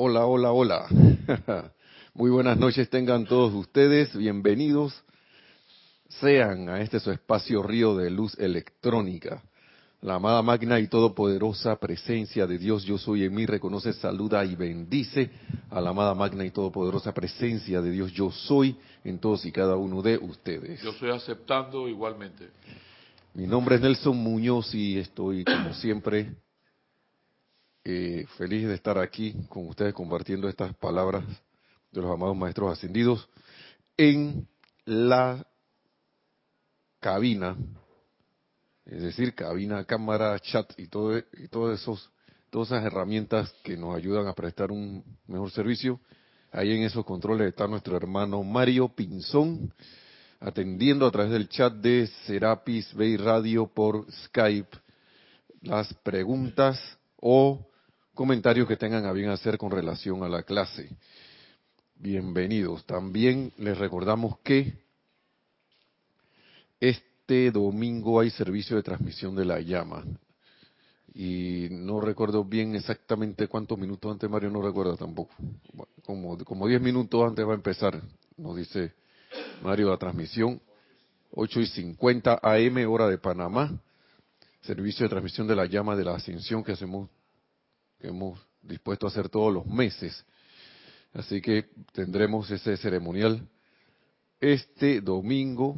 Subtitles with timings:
[0.00, 0.86] Hola, hola, hola.
[2.14, 4.16] Muy buenas noches tengan todos ustedes.
[4.16, 4.94] Bienvenidos
[6.08, 9.42] sean a este su espacio río de luz electrónica.
[10.00, 14.54] La amada magna y todopoderosa presencia de Dios yo soy en mí reconoce, saluda y
[14.54, 15.32] bendice
[15.68, 19.74] a la amada magna y todopoderosa presencia de Dios yo soy en todos y cada
[19.74, 20.80] uno de ustedes.
[20.80, 22.50] Yo estoy aceptando igualmente.
[23.34, 26.36] Mi nombre es Nelson Muñoz y estoy como siempre
[27.90, 31.24] eh, feliz de estar aquí con ustedes compartiendo estas palabras
[31.90, 33.26] de los amados maestros ascendidos
[33.96, 34.46] en
[34.84, 35.46] la
[37.00, 37.56] cabina,
[38.84, 42.10] es decir, cabina, cámara, chat y todo y todos esos
[42.50, 45.98] todas esas herramientas que nos ayudan a prestar un mejor servicio.
[46.52, 49.72] Ahí en esos controles está nuestro hermano Mario Pinzón,
[50.40, 54.76] atendiendo a través del chat de Serapis Bay Radio por Skype
[55.62, 56.78] las preguntas
[57.16, 57.66] o
[58.18, 60.90] comentarios que tengan a bien hacer con relación a la clase.
[61.94, 62.84] Bienvenidos.
[62.84, 64.76] También les recordamos que
[66.80, 70.04] este domingo hay servicio de transmisión de la llama.
[71.14, 75.32] Y no recuerdo bien exactamente cuántos minutos antes, Mario no recuerda tampoco.
[76.04, 78.02] Como, como 10 minutos antes va a empezar,
[78.36, 78.94] nos dice
[79.62, 80.60] Mario, la transmisión.
[81.30, 83.80] 8 y 50 AM, hora de Panamá.
[84.62, 87.08] Servicio de transmisión de la llama de la ascensión que hacemos,
[87.98, 90.24] que hemos dispuesto a hacer todos los meses.
[91.12, 93.46] Así que tendremos ese ceremonial
[94.40, 95.76] este domingo,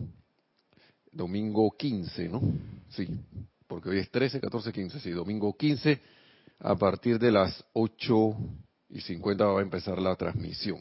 [1.13, 2.43] domingo 15, ¿no?
[2.91, 3.09] Sí,
[3.67, 6.01] porque hoy es 13, 14, 15, sí, domingo 15,
[6.59, 8.37] a partir de las 8
[8.91, 10.81] y 50 va a empezar la transmisión.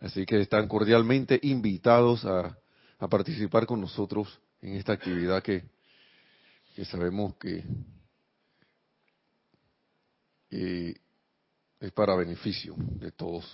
[0.00, 2.56] Así que están cordialmente invitados a,
[2.98, 5.64] a participar con nosotros en esta actividad que,
[6.76, 7.64] que sabemos que
[10.50, 10.94] eh,
[11.80, 13.44] es para beneficio de todos.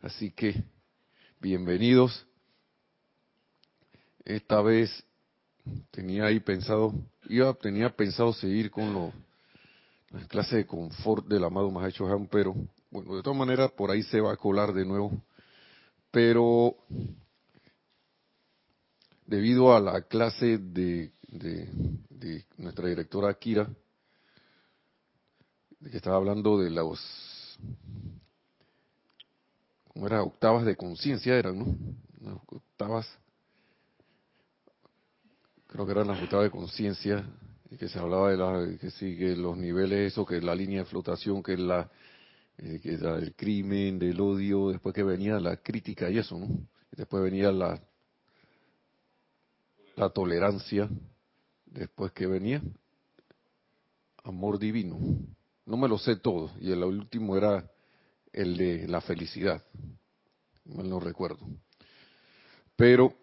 [0.00, 0.62] Así que,
[1.40, 2.26] bienvenidos.
[4.24, 5.04] Esta vez
[5.90, 6.92] tenía ahí pensado,
[7.28, 9.12] iba, tenía pensado seguir con lo,
[10.10, 12.54] las clases de confort del amado Mahacho Han, pero
[12.90, 15.12] bueno, de todas maneras por ahí se va a colar de nuevo.
[16.10, 16.76] Pero
[19.26, 21.68] debido a la clase de, de,
[22.10, 23.68] de nuestra directora Kira,
[25.90, 27.00] que estaba hablando de los
[29.92, 32.42] como era octavas de conciencia eran, ¿no?
[32.46, 33.06] octavas,
[35.66, 37.26] creo que eran las octavas de conciencia,
[37.70, 40.86] y que se hablaba de la, que sigue los niveles, eso, que la línea de
[40.86, 41.90] flotación, que la,
[42.58, 46.48] eh, que era el crimen, del odio, después que venía la crítica y eso, ¿no?
[46.90, 47.80] Después venía la,
[49.96, 50.88] la tolerancia,
[51.66, 52.62] después que venía
[54.24, 54.98] amor divino.
[55.64, 57.70] No me lo sé todo, y el último era
[58.32, 59.62] el de la felicidad,
[60.64, 61.46] no lo recuerdo.
[62.76, 63.14] Pero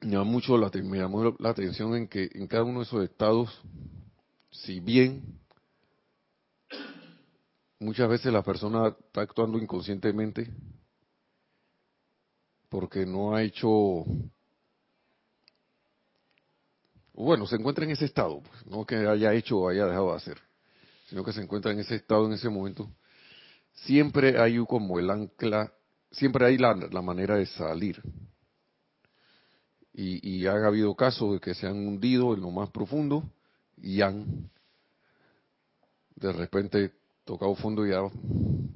[0.00, 3.04] me llamó mucho la, me llamó la atención en que en cada uno de esos
[3.04, 3.62] estados,
[4.50, 5.40] si bien
[7.78, 10.50] muchas veces la persona está actuando inconscientemente
[12.68, 14.04] porque no ha hecho
[17.14, 20.16] bueno, se encuentra en ese estado, pues, no que haya hecho o haya dejado de
[20.16, 20.38] hacer,
[21.12, 22.88] sino que se encuentra en ese estado en ese momento,
[23.84, 25.70] siempre hay como el ancla,
[26.10, 28.00] siempre hay la, manera de salir.
[29.92, 33.30] Y, y ha habido casos de que se han hundido en lo más profundo
[33.76, 34.48] y han
[36.16, 36.92] de repente
[37.26, 38.08] tocado fondo y han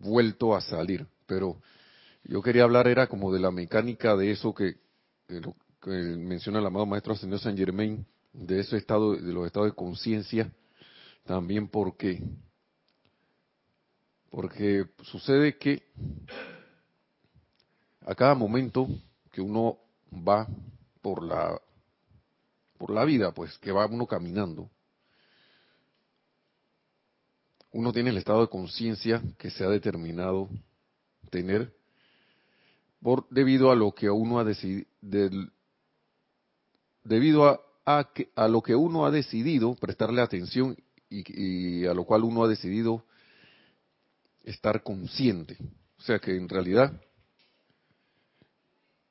[0.03, 1.06] vuelto a salir.
[1.24, 1.56] Pero
[2.22, 4.76] yo quería hablar era como de la mecánica de eso que,
[5.26, 8.04] que menciona el amado maestro Ascendido San Germain,
[8.34, 10.53] de ese estado, de los estados de conciencia,
[11.26, 12.22] también porque
[14.31, 15.82] porque sucede que
[18.03, 18.87] a cada momento
[19.32, 19.78] que uno
[20.12, 20.47] va
[21.03, 21.60] por la
[22.78, 24.69] por la vida, pues que va uno caminando,
[27.72, 30.48] uno tiene el estado de conciencia que se ha determinado
[31.30, 31.74] tener
[33.01, 34.86] por debido a lo que uno ha decidido
[37.03, 40.77] debido a, a, a, lo que uno ha decidido prestarle atención
[41.08, 43.04] y, a lo cual uno ha decidido
[44.44, 45.56] estar consciente.
[45.98, 46.92] O sea que en realidad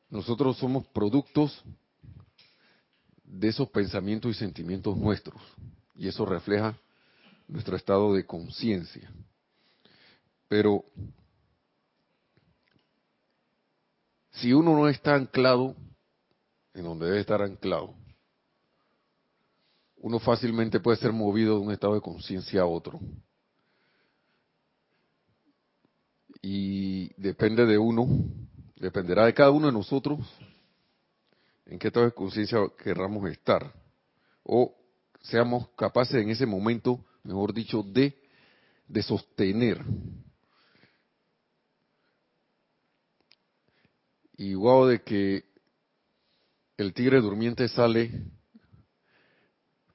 [0.10, 1.64] nosotros somos productos
[3.24, 5.42] de esos pensamientos y sentimientos nuestros.
[5.96, 6.78] Y eso refleja
[7.48, 9.12] nuestro estado de conciencia.
[10.48, 10.86] Pero
[14.32, 15.76] si uno no está anclado
[16.74, 17.96] en donde debe estar anclado,
[20.06, 23.00] uno fácilmente puede ser movido de un estado de conciencia a otro.
[26.44, 28.08] Y depende de uno,
[28.76, 30.20] dependerá de cada uno de nosotros
[31.66, 33.74] en qué estado de conciencia querramos estar.
[34.44, 34.76] O
[35.24, 38.16] seamos capaces en ese momento, mejor dicho, de,
[38.88, 39.84] de sostener.
[44.38, 45.46] Y wow, de que
[46.78, 48.35] el tigre durmiente sale,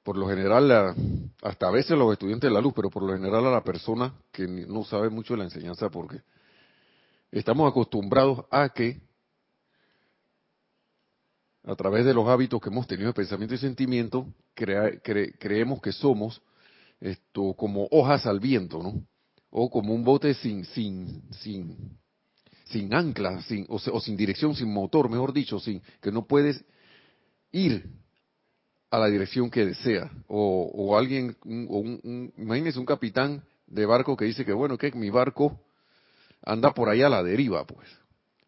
[0.02, 0.94] por lo general,
[1.42, 4.14] hasta a veces los estudiantes de la luz, pero por lo general a la persona
[4.32, 6.22] que no sabe mucho de la enseñanza, porque
[7.30, 9.00] estamos acostumbrados a que
[11.64, 16.40] a través de los hábitos que hemos tenido de pensamiento y sentimiento, creemos que somos
[17.00, 19.04] esto como hojas al viento, ¿no?
[19.50, 21.98] O como un bote sin sin sin
[22.66, 26.64] sin ancla, sin o, sin dirección, sin motor, mejor dicho, sin que no puedes
[27.52, 27.84] ir
[28.90, 30.10] a la dirección que desea.
[30.26, 35.10] O, o alguien, un, imagínese un capitán de barco que dice que bueno, que mi
[35.10, 35.60] barco
[36.42, 37.88] anda por ahí a la deriva, pues.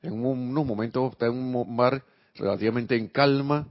[0.03, 2.03] En unos momentos está en un mar
[2.35, 3.69] relativamente en calma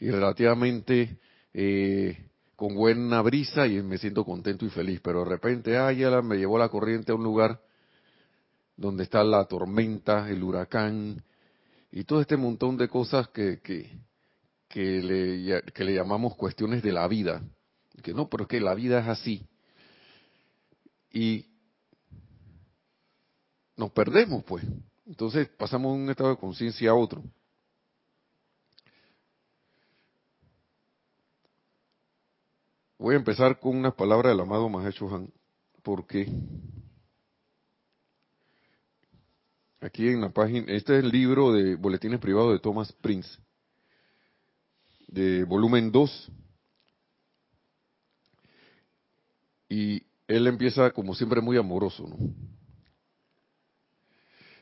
[0.00, 1.18] y relativamente
[1.52, 2.16] eh,
[2.56, 5.00] con buena brisa y me siento contento y feliz.
[5.02, 7.60] Pero de repente, ay, ya me llevó la corriente a un lugar
[8.76, 11.22] donde está la tormenta, el huracán
[11.90, 13.90] y todo este montón de cosas que, que,
[14.68, 17.42] que, le, que le llamamos cuestiones de la vida.
[18.02, 19.46] Que no, pero es que la vida es así.
[21.10, 21.46] Y
[23.76, 24.64] nos perdemos, pues.
[25.06, 27.22] Entonces pasamos de un estado de conciencia a otro.
[32.98, 35.32] Voy a empezar con unas palabras del amado Mahecho Han,
[35.84, 36.28] porque
[39.80, 43.38] aquí en la página, este es el libro de Boletines Privados de Thomas Prince,
[45.08, 46.30] de volumen 2,
[49.70, 52.16] y él empieza como siempre muy amoroso, ¿no?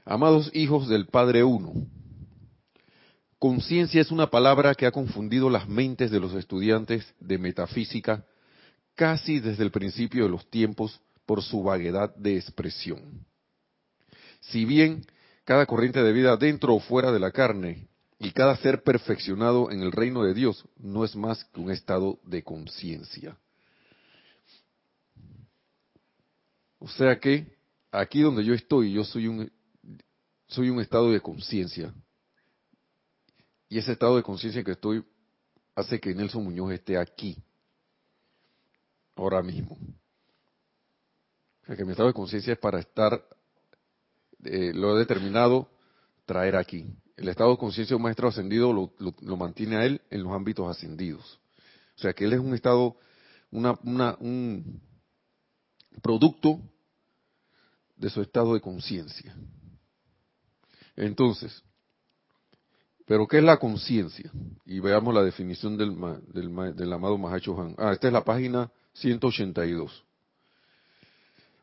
[0.05, 1.73] Amados hijos del Padre Uno,
[3.39, 8.25] Conciencia es una palabra que ha confundido las mentes de los estudiantes de metafísica
[8.95, 13.27] casi desde el principio de los tiempos por su vaguedad de expresión.
[14.41, 15.05] Si bien
[15.45, 19.81] cada corriente de vida dentro o fuera de la carne y cada ser perfeccionado en
[19.81, 23.37] el reino de Dios no es más que un estado de conciencia.
[26.79, 27.57] O sea que
[27.91, 29.51] aquí donde yo estoy, yo soy un,
[30.47, 31.93] soy un estado de conciencia,
[33.69, 35.05] y ese estado de conciencia que estoy
[35.75, 37.37] hace que Nelson Muñoz esté aquí,
[39.17, 39.77] ahora mismo.
[41.63, 43.27] O sea, que mi estado de conciencia es para estar,
[44.45, 45.69] eh, lo he determinado,
[46.25, 46.87] traer aquí.
[47.17, 51.41] El estado de conciencia de maestro ascendido lo, mantiene a él en los ámbitos ascendidos.
[51.97, 52.97] O sea, que él es un estado,
[53.51, 53.79] una,
[54.21, 54.83] un
[56.03, 56.61] producto
[57.97, 59.35] de su estado de conciencia.
[60.95, 61.63] Entonces,
[63.07, 64.31] pero ¿qué es la conciencia?
[64.67, 65.97] Y veamos la definición del,
[66.75, 67.75] del, amado Mahacho Han.
[67.79, 70.05] Ah, esta es la página 182.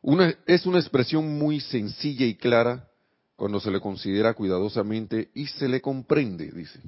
[0.01, 2.89] Una, es una expresión muy sencilla y clara
[3.35, 6.79] cuando se le considera cuidadosamente y se le comprende, dice.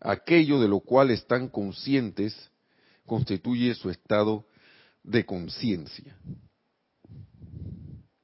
[0.00, 2.50] Aquello de lo cual están conscientes
[3.06, 4.44] constituye su estado
[5.02, 6.16] de conciencia.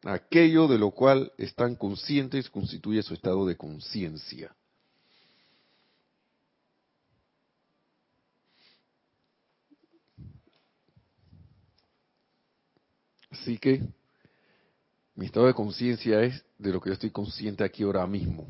[0.04, 4.54] Aquello de lo cual están conscientes constituye su estado de conciencia.
[13.30, 13.82] Así que
[15.22, 18.44] mi estado de conciencia es de lo que yo estoy consciente aquí ahora mismo.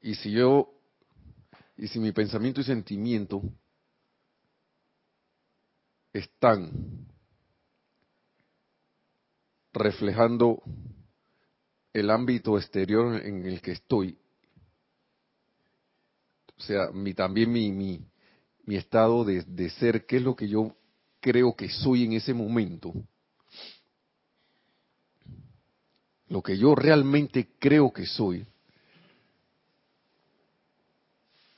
[0.00, 0.72] Y si yo,
[1.76, 3.42] y si mi pensamiento y sentimiento
[6.14, 6.70] están
[9.74, 10.62] reflejando
[11.92, 14.16] el ámbito exterior en el que estoy,
[16.56, 18.00] o sea, mi, también mi, mi,
[18.64, 20.74] mi estado de, de ser, qué es lo que yo
[21.20, 22.94] creo que soy en ese momento,
[26.28, 28.46] lo que yo realmente creo que soy,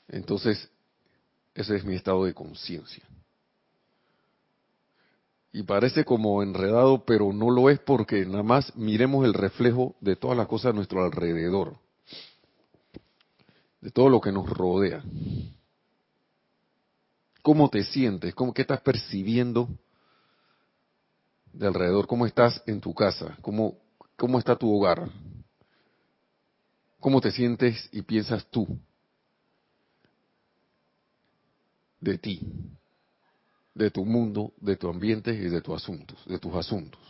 [0.08, 0.70] entonces
[1.54, 3.04] ese es mi estado de conciencia.
[5.52, 10.14] Y parece como enredado, pero no lo es porque nada más miremos el reflejo de
[10.14, 11.78] todas las cosas a nuestro alrededor,
[13.80, 15.02] de todo lo que nos rodea.
[17.42, 18.34] ¿Cómo te sientes?
[18.34, 19.68] ¿Cómo, ¿Qué estás percibiendo
[21.52, 22.06] de alrededor?
[22.06, 23.38] ¿Cómo estás en tu casa?
[23.40, 23.78] ¿Cómo,
[24.18, 25.08] ¿Cómo está tu hogar?
[26.98, 28.66] ¿Cómo te sientes y piensas tú
[32.00, 32.40] de ti,
[33.74, 37.00] de tu mundo, de tu ambiente y de tus asuntos, de tus asuntos?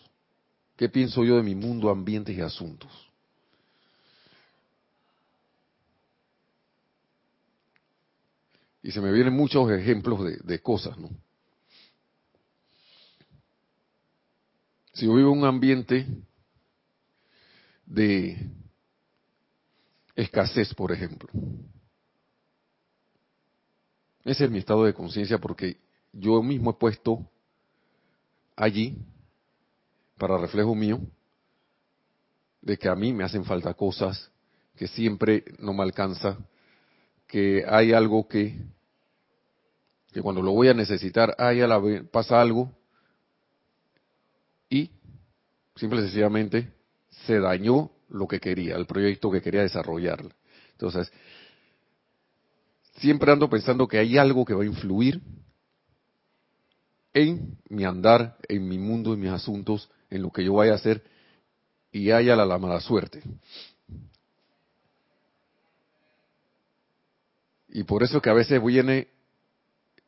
[0.77, 2.93] ¿Qué pienso yo de mi mundo, ambientes y asuntos?
[8.83, 11.09] Y se me vienen muchos ejemplos de, de cosas, ¿no?
[14.93, 16.07] Si yo vivo en un ambiente
[17.89, 18.37] de
[20.15, 21.29] escasez, por ejemplo,
[24.25, 25.79] ese es mi estado de conciencia porque
[26.13, 27.27] yo mismo he puesto
[28.57, 28.99] allí,
[30.19, 31.01] para reflejo mío,
[32.61, 34.31] de que a mí me hacen falta cosas,
[34.77, 36.37] que siempre no me alcanza,
[37.27, 38.61] que hay algo que,
[40.13, 41.81] que cuando lo voy a necesitar, hay a la
[42.11, 42.71] pasa algo
[44.69, 44.91] y
[45.75, 46.78] simple y sencillamente
[47.27, 50.25] se dañó lo que quería, el proyecto que quería desarrollar.
[50.73, 51.13] Entonces,
[52.97, 55.21] siempre ando pensando que hay algo que va a influir
[57.13, 60.77] en mi andar, en mi mundo, en mis asuntos, en lo que yo vaya a
[60.77, 61.03] hacer,
[61.91, 63.23] y haya la, mala suerte.
[67.71, 69.09] Y por eso que a veces viene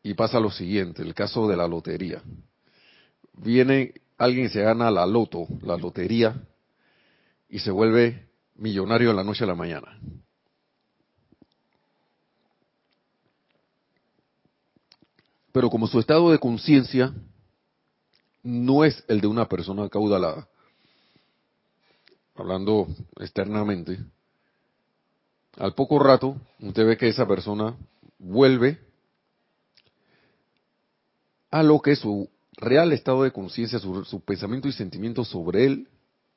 [0.02, 2.23] y pasa lo siguiente, el caso de la lotería.
[3.35, 6.35] Viene alguien se gana la loto, la lotería,
[7.50, 9.99] y se vuelve millonario en la noche a la mañana.
[15.52, 17.12] Pero como su estado de conciencia
[18.42, 20.49] no es el de una persona caudalada,
[22.37, 22.87] hablando
[23.19, 23.99] externamente,
[25.59, 27.76] al poco rato usted ve que esa persona
[28.19, 28.78] vuelve
[31.50, 35.88] a lo que su real estado de conciencia, su, pensamiento y sentimiento sobre él,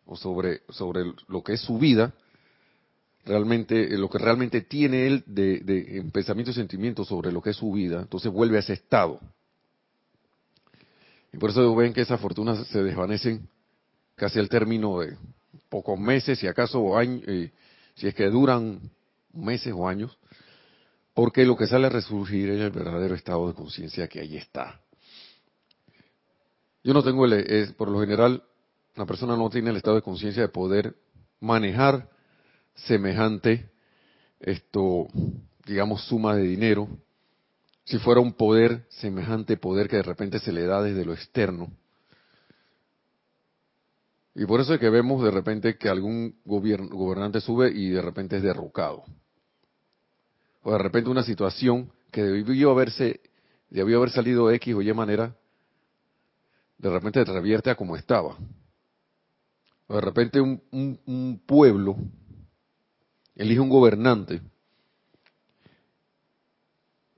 [0.05, 2.13] o sobre, sobre lo que es su vida,
[3.25, 7.57] realmente, lo que realmente tiene él de, de pensamiento y sentimiento sobre lo que es
[7.57, 9.19] su vida, entonces vuelve a ese estado.
[11.31, 13.47] Y por eso ven que esas fortunas se desvanecen
[14.15, 15.17] casi al término de
[15.69, 17.51] pocos meses, si acaso años, eh,
[17.95, 18.79] si es que duran
[19.33, 20.17] meses o años,
[21.13, 24.81] porque lo que sale a resurgir es el verdadero estado de conciencia que ahí está.
[26.83, 28.43] Yo no tengo, el, es, por lo general,
[28.95, 30.95] la persona no tiene el estado de conciencia de poder
[31.39, 32.09] manejar
[32.75, 33.69] semejante,
[34.39, 35.07] esto,
[35.65, 36.87] digamos, suma de dinero,
[37.85, 41.71] si fuera un poder, semejante poder que de repente se le da desde lo externo.
[44.35, 48.37] Y por eso es que vemos de repente que algún gobernante sube y de repente
[48.37, 49.03] es derrocado.
[50.63, 53.19] O de repente una situación que debió haberse,
[53.69, 55.35] debió haber salido X o Y manera,
[56.77, 58.37] de repente revierte a como estaba.
[59.87, 61.97] De repente un, pueblo
[63.35, 64.41] elige un gobernante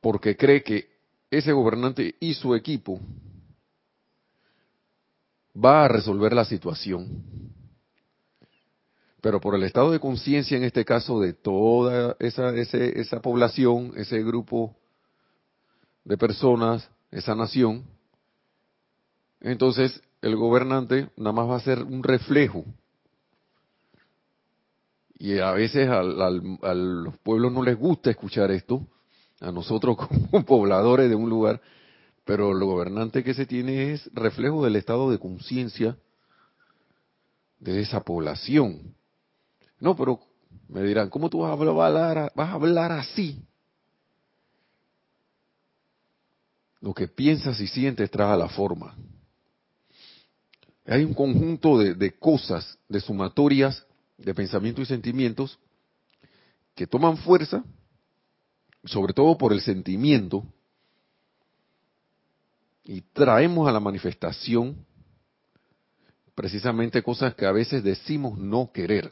[0.02, 0.90] porque cree que
[1.30, 3.00] ese gobernante y su equipo
[5.56, 7.24] va a resolver la situación.
[9.22, 14.22] Pero por el estado de conciencia, en este caso, de toda esa, esa población, ese
[14.22, 14.76] grupo
[16.04, 17.84] de personas, esa nación,
[19.42, 22.66] entonces el gobernante nada más va a ser un reflejo.
[25.20, 28.88] Y a veces a los pueblos no les gusta escuchar esto,
[29.40, 29.96] a nosotros
[30.32, 31.62] como pobladores de un lugar,
[32.26, 35.96] pero el gobernante que se tiene es reflejo del estado de conciencia
[37.60, 38.96] de esa población.
[39.80, 40.22] No, pero
[40.68, 43.46] me dirán, ¿cómo tú vas a hablar, vas a hablar así?
[46.82, 48.96] Lo que piensas y sientes trae la forma.
[50.86, 53.86] Hay un conjunto de, cosas, de sumatorias,
[54.18, 55.58] de pensamientos y sentimientos
[56.76, 57.64] que toman fuerza,
[58.84, 60.46] sobre todo por el sentimiento,
[62.84, 64.86] y traemos a la manifestación
[66.36, 69.12] precisamente cosas que a veces decimos no querer.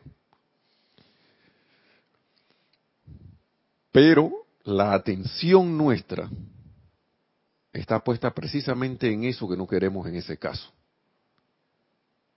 [3.92, 4.32] Pero
[4.64, 6.30] la atención nuestra
[7.72, 10.72] está puesta precisamente en eso que no queremos en ese caso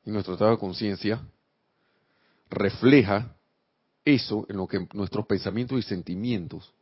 [0.07, 1.21] y nuestro estado de conciencia
[2.49, 3.37] refleja
[4.05, 6.73] eso en lo que nuestros pensamientos y sentimientos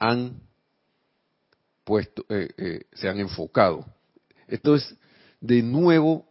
[0.00, 0.40] han
[1.84, 3.86] puesto, eh, eh, se han enfocado.
[4.48, 4.96] Esto es
[5.40, 6.26] de nuevo,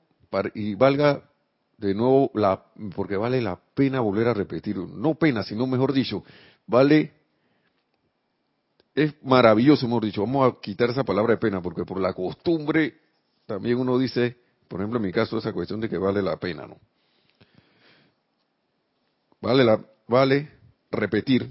[0.53, 1.30] y valga
[1.77, 6.25] de nuevo, la, porque vale la pena volver a repetirlo, no pena, sino mejor dicho,
[6.68, 7.13] vale,
[8.94, 13.00] es maravilloso, mejor dicho, vamos a quitar esa palabra de pena, porque por la costumbre
[13.46, 14.38] también uno dice,
[14.72, 16.80] por ejemplo, en mi caso, esa cuestión de que vale la pena, ¿no?
[19.42, 20.50] Vale, la, vale
[20.90, 21.46] repetir.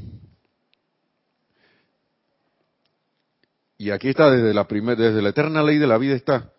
[3.77, 6.51] Y aquí está desde la primera, desde la eterna ley de la vida está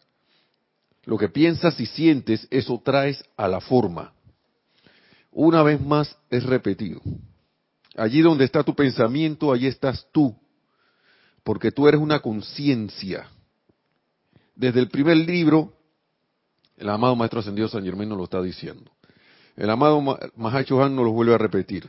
[1.06, 4.14] lo que piensas y sientes, eso traes a la forma.
[5.32, 7.02] Una vez más es repetido.
[7.98, 10.36] Allí donde está tu pensamiento, allí estás tú,
[11.44, 13.28] porque tú eres una conciencia.
[14.56, 15.81] Desde el primer libro,
[16.82, 18.92] el amado Maestro Ascendido San Germán nos lo está diciendo.
[19.56, 20.02] El amado
[20.36, 21.88] Mahacho Han nos lo vuelve a repetir.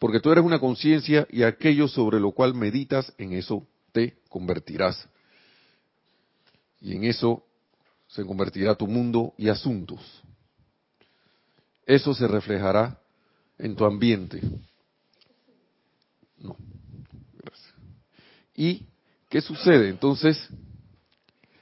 [0.00, 5.08] Porque tú eres una conciencia y aquello sobre lo cual meditas, en eso te convertirás.
[6.80, 7.44] Y en eso
[8.08, 10.00] se convertirá tu mundo y asuntos.
[11.86, 12.98] Eso se reflejará
[13.58, 14.40] en tu ambiente.
[16.38, 16.56] No.
[17.38, 17.74] Gracias.
[18.56, 18.86] ¿Y
[19.28, 19.88] qué sucede?
[19.88, 20.48] Entonces,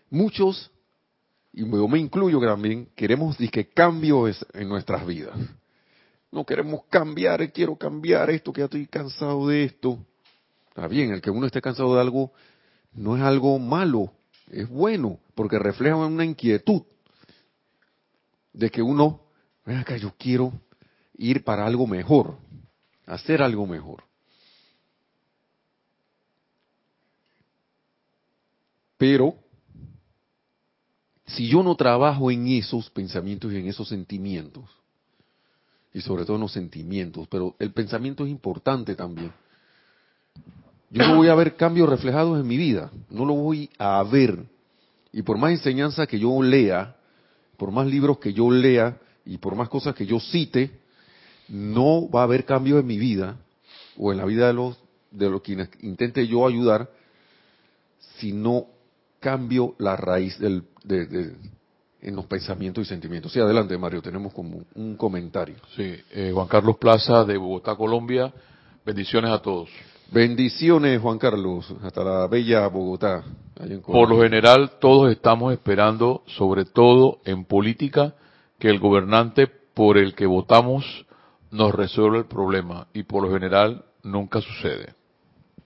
[0.08, 0.70] muchos,
[1.56, 5.38] y yo me incluyo también, queremos que cambios en nuestras vidas.
[6.32, 10.04] No queremos cambiar, quiero cambiar esto, que ya estoy cansado de esto.
[10.68, 12.32] Está bien, el que uno esté cansado de algo
[12.92, 14.10] no es algo malo,
[14.50, 16.82] es bueno, porque refleja una inquietud
[18.52, 19.20] de que uno,
[19.64, 20.52] ven acá, yo quiero
[21.16, 22.36] ir para algo mejor,
[23.06, 24.02] hacer algo mejor.
[28.96, 29.36] Pero,
[31.26, 34.64] si yo no trabajo en esos pensamientos y en esos sentimientos,
[35.92, 39.32] y sobre todo en los sentimientos, pero el pensamiento es importante también.
[40.90, 44.44] Yo no voy a ver cambios reflejados en mi vida, no lo voy a ver.
[45.12, 46.96] Y por más enseñanza que yo lea,
[47.56, 50.70] por más libros que yo lea y por más cosas que yo cite,
[51.48, 53.36] no va a haber cambios en mi vida
[53.96, 54.78] o en la vida de los
[55.14, 56.90] de los quienes intente yo ayudar
[58.18, 58.66] si no
[59.24, 61.34] cambio la raíz del, de,
[62.02, 63.32] en los pensamientos y sentimientos.
[63.32, 65.56] Sí, adelante Mario, tenemos como un comentario.
[65.74, 68.30] Sí, eh, Juan Carlos Plaza de Bogotá, Colombia.
[68.84, 69.70] Bendiciones a todos.
[70.12, 73.24] Bendiciones Juan Carlos, hasta la bella Bogotá.
[73.86, 78.14] Por lo general todos estamos esperando, sobre todo en política,
[78.58, 81.06] que el gobernante por el que votamos
[81.50, 84.92] nos resuelva el problema y por lo general nunca sucede.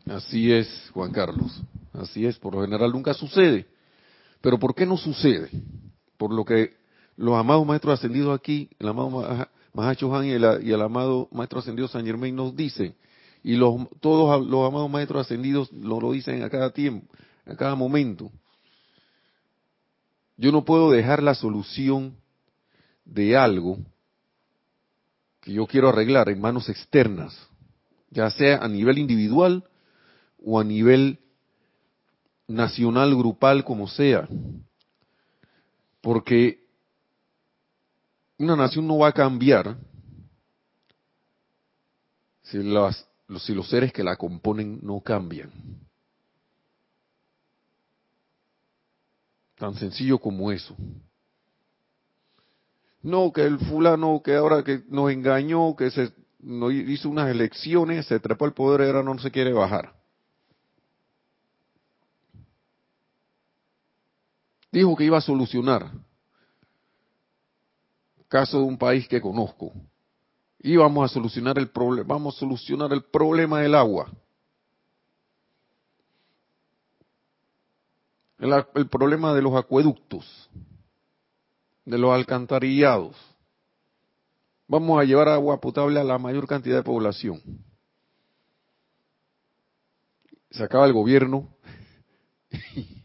[0.07, 1.61] Así es, Juan Carlos.
[2.01, 3.67] Así es, por lo general nunca sucede.
[4.41, 5.51] Pero ¿por qué no sucede?
[6.19, 6.77] por lo que
[7.17, 12.05] los amados maestros ascendidos aquí, el amado Mahacho Han y el, amado maestro ascendido San
[12.05, 12.95] Germain nos dicen,
[13.43, 17.07] y los, todos los amados maestros ascendidos lo dicen a cada tiempo,
[17.47, 18.31] a cada momento.
[20.37, 22.17] Yo no puedo dejar la solución
[23.05, 23.79] de algo
[25.41, 27.37] que yo quiero arreglar en manos externas,
[28.11, 29.65] ya sea a nivel individual
[30.45, 31.19] o a nivel
[32.49, 34.27] nacional, grupal, como sea.
[36.01, 36.65] Porque
[38.39, 39.77] una nación no va a cambiar
[42.43, 42.59] si,
[43.41, 45.53] si los seres que la componen no cambian.
[49.57, 50.75] Tan sencillo como eso.
[53.03, 58.07] No, que el fulano que ahora que nos engañó, que se no hizo unas elecciones,
[58.07, 59.93] se trepó al poder y ahora no se quiere bajar.
[64.79, 65.91] Dijo que iba a solucionar.
[68.29, 69.73] Caso de un país que conozco.
[70.61, 74.11] Íbamos a solucionar el problema, vamos a solucionar el problema del agua.
[78.39, 80.49] El, el problema de los acueductos,
[81.85, 83.17] de los alcantarillados.
[84.67, 87.41] Vamos a llevar agua potable a la mayor cantidad de población.
[90.51, 91.49] Se acaba el gobierno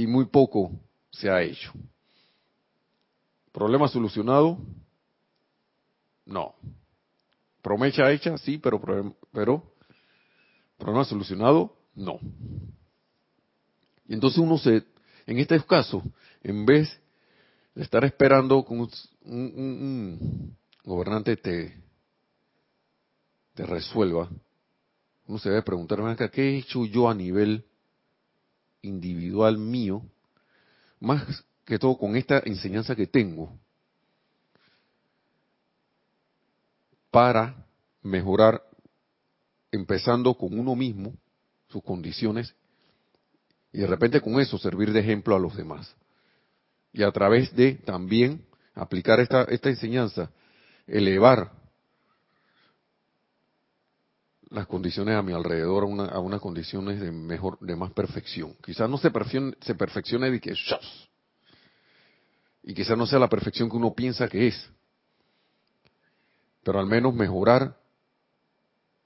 [0.00, 0.72] y muy poco
[1.10, 1.72] se ha hecho.
[3.52, 4.58] ¿Problema solucionado?
[6.24, 6.54] No.
[7.60, 8.38] ¿Promesa hecha?
[8.38, 8.80] Sí, pero,
[9.30, 9.62] pero
[10.78, 11.76] ¿problema solucionado?
[11.94, 12.18] No.
[14.08, 14.84] Y entonces uno se,
[15.26, 16.02] en este caso,
[16.42, 16.98] en vez
[17.74, 21.76] de estar esperando que un, gobernante te,
[23.52, 24.30] te resuelva,
[25.26, 27.64] uno se debe preguntar, ¿qué he hecho yo a nivel
[28.82, 30.02] individual mío,
[30.98, 33.52] más que todo con esta enseñanza que tengo,
[37.10, 37.66] para
[38.02, 38.62] mejorar,
[39.70, 41.14] empezando con uno mismo,
[41.68, 42.54] sus condiciones,
[43.72, 45.94] y de repente con eso servir de ejemplo a los demás.
[46.92, 50.30] Y a través de también aplicar esta, esta enseñanza,
[50.86, 51.52] elevar
[54.50, 58.54] las condiciones a mi alrededor a, una, a unas condiciones de mejor, de más perfección.
[58.64, 60.54] Quizás no se, perfeccione, se perfeccione de que
[62.62, 64.70] y quizás no sea la perfección que uno piensa que es,
[66.62, 67.76] pero al menos mejorar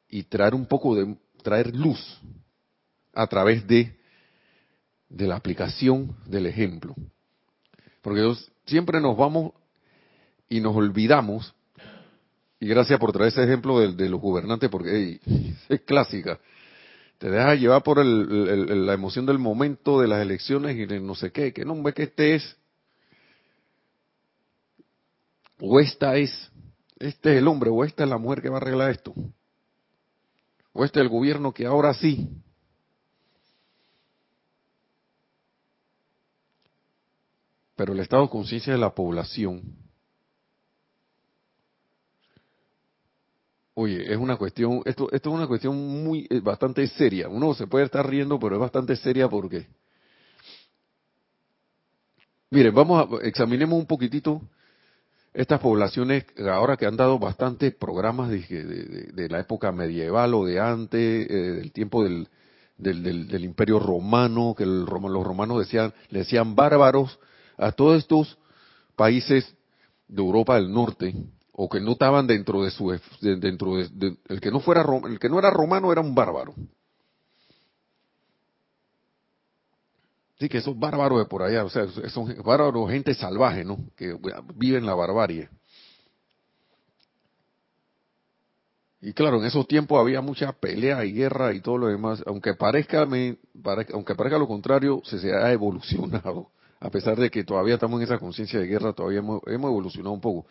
[0.09, 2.01] y traer un poco de traer luz
[3.13, 3.97] a través de
[5.15, 6.95] de la aplicación del ejemplo.
[8.03, 8.35] Porque
[8.67, 9.53] siempre nos vamos
[10.49, 11.55] y nos olvidamos,
[12.65, 15.21] y gracias por traer ese ejemplo de, los gobernantes, porque
[15.69, 16.41] es clásica.
[17.19, 21.31] Te dejas llevar por la emoción del momento de las elecciones y de no sé
[21.31, 22.57] qué, que no ve que este es,
[25.61, 26.51] o esta es,
[26.99, 29.13] este es el hombre, o esta es la mujer que va a arreglar esto,
[30.73, 32.31] o este es el gobierno que ahora sí,
[37.77, 39.84] pero el estado de conciencia de la población,
[43.75, 47.29] oye, es una cuestión, esto, esto es una cuestión muy, eh, bastante seria.
[47.29, 49.67] Uno se puede estar riendo, pero es bastante seria porque,
[52.51, 54.41] miren, vamos a, examinemos un poquitito
[55.33, 61.29] estas poblaciones ahora que han dado bastantes programas de, la época medieval o de antes,
[61.29, 62.29] eh, del tiempo del,
[62.77, 67.19] del, imperio romano, que los romanos decían, le decían bárbaros
[67.57, 68.39] a todos estos
[68.95, 69.57] países
[70.07, 71.15] de Europa del Norte
[71.57, 75.29] o que no estaban dentro de su dentro de, el que no fuera el que
[75.29, 76.55] no era romano era un bárbaro.
[80.39, 84.17] Sí que esos bárbaros de por allá o sea son bárbaros gente salvaje no que
[84.57, 85.49] viven la barbarie.
[89.01, 92.23] Y claro en esos tiempos había mucha pelea y guerra y todo lo demás.
[92.27, 93.37] Aunque parezca me,
[93.93, 96.49] aunque parezca lo contrario se, se ha evolucionado.
[96.81, 100.21] A pesar de que todavía estamos en esa conciencia de guerra, todavía hemos, evolucionado un
[100.21, 100.47] poco.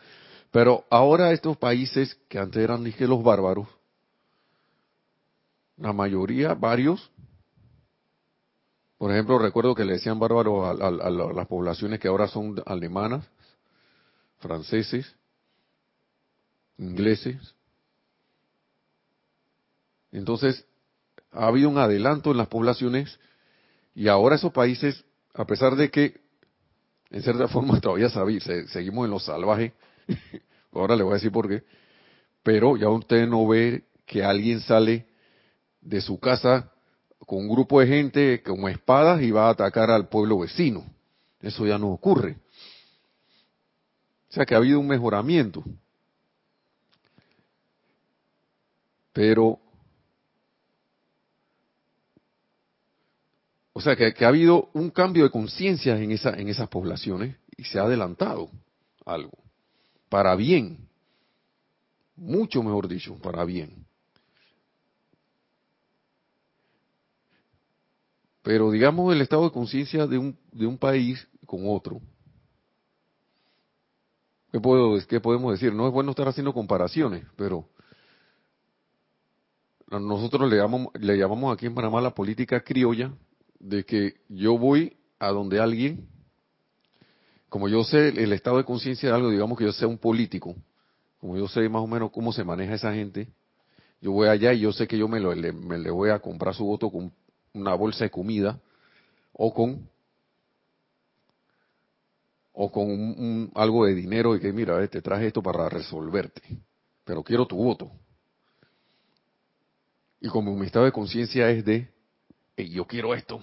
[0.54, 3.68] Pero ahora estos países que antes eran dije los bárbaros,
[5.78, 7.12] la mayoría, varios,
[9.00, 13.26] por ejemplo, recuerdo que le decían bárbaros a, las poblaciones que ahora son alemanas,
[14.38, 15.16] franceses,
[16.78, 17.56] ingleses.
[20.12, 20.68] Entonces,
[21.32, 23.20] ha habido un adelanto en las poblaciones
[23.96, 26.22] y ahora esos países, a pesar de que
[27.10, 28.10] en cierta forma todavía
[28.68, 29.74] seguimos en lo salvaje.
[30.72, 31.64] Ahora le voy a decir por qué.
[32.42, 35.08] Pero ya usted no ve que alguien sale
[35.82, 36.72] de su casa
[37.20, 40.86] con un grupo de gente con espadas y va a atacar al pueblo vecino.
[41.42, 42.38] Eso ya no ocurre.
[44.30, 45.64] O sea que ha habido un mejoramiento.
[49.14, 49.60] Pero
[53.74, 57.64] O sea, que, ha habido un cambio de conciencia en, esa, en esas poblaciones y
[57.64, 58.50] se ha adelantado
[59.04, 59.43] algo.
[60.14, 60.78] Para bien.
[62.16, 63.84] Mucho mejor dicho, para bien.
[68.44, 72.00] Pero digamos el estado de conciencia de un, de un país con otro.
[74.52, 75.74] ¿Qué, puedo, ¿Qué podemos decir?
[75.74, 77.68] No es bueno estar haciendo comparaciones, pero
[79.90, 83.12] nosotros le llamamos, le llamamos aquí en Panamá la política criolla
[83.58, 86.08] de que yo voy a donde alguien,
[87.54, 90.56] como yo sé el estado de conciencia de algo, digamos que yo sea un político,
[91.20, 93.28] como yo sé más o menos cómo se maneja esa gente,
[94.02, 96.18] yo voy allá y yo sé que yo me, lo, le, me le voy a
[96.18, 97.14] comprar su voto con
[97.54, 98.60] una bolsa de comida
[99.34, 99.88] o con
[102.54, 106.42] o con un, algo de dinero y que mira, te traje esto para resolverte,
[107.06, 107.92] pero quiero tu voto.
[110.20, 111.88] Y como mi estado de conciencia es de
[112.58, 113.40] y yo quiero esto,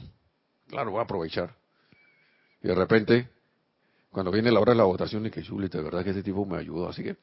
[0.67, 1.55] claro, voy a aprovechar.
[2.61, 3.40] Y de repente,
[4.11, 6.45] cuando viene la hora de la votación, y que chulita, de verdad que ese tipo
[6.45, 7.17] me ayudó, así que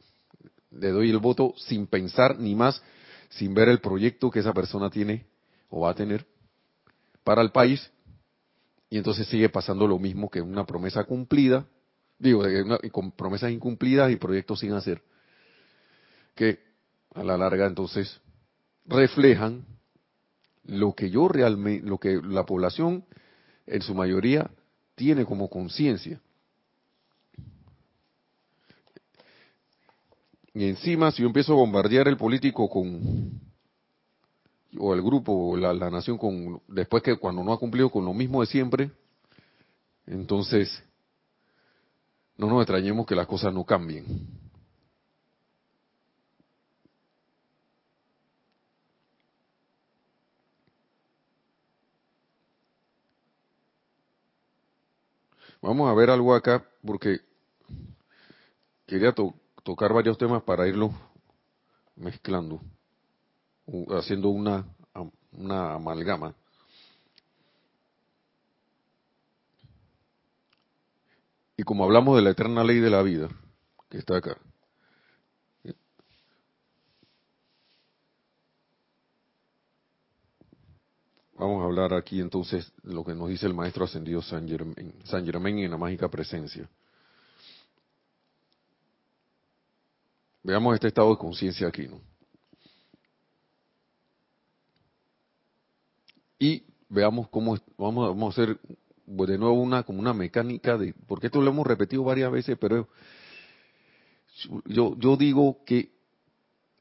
[0.72, 2.82] le doy el voto sin pensar ni más,
[3.30, 5.26] sin ver el proyecto que esa persona tiene
[5.70, 6.26] o va a tener
[7.24, 7.92] para el país,
[8.90, 11.66] y entonces sigue pasando lo mismo que una promesa cumplida,
[12.20, 12.44] digo,
[12.92, 15.02] con promesas incumplidas y proyectos sin hacer,
[16.36, 16.60] que
[17.14, 18.22] a la larga entonces
[18.86, 19.66] reflejan
[20.64, 23.06] lo que yo realmente, lo que la población
[23.66, 24.50] en su mayoría
[24.96, 26.22] tiene como conciencia.
[30.58, 33.40] Y encima, si yo empiezo a bombardear el político con,
[34.80, 38.04] o el grupo, o la, la nación con, después que cuando no ha cumplido con
[38.04, 38.90] lo mismo de siempre,
[40.08, 40.84] entonces
[42.38, 44.04] no nos extrañemos que las cosas no cambien.
[55.62, 57.20] Vamos a ver algo acá porque
[58.88, 60.92] quería tocar varios temas para irlos
[61.96, 62.62] mezclando,
[63.90, 64.66] haciendo una,
[65.32, 66.34] una amalgama.
[71.58, 73.30] Y como hablamos de la eterna ley de la vida,
[73.90, 74.38] que está acá,
[81.38, 85.24] Vamos a hablar aquí entonces lo que nos dice el maestro ascendido San Germain, San
[85.24, 86.68] Germain en la mágica presencia.
[90.48, 92.00] Veamos este estado de conciencia aquí, ¿no?
[96.40, 98.58] Y veamos cómo vamos, a hacer
[99.06, 102.88] de nuevo una como una mecánica de porque esto lo hemos repetido varias veces, pero
[104.68, 105.92] yo yo digo que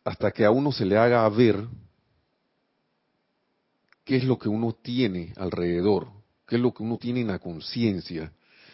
[0.05, 1.67] hasta que a uno se le haga ver
[4.05, 6.07] qué es lo que uno tiene alrededor,
[6.47, 8.33] qué es lo que uno tiene en la conciencia,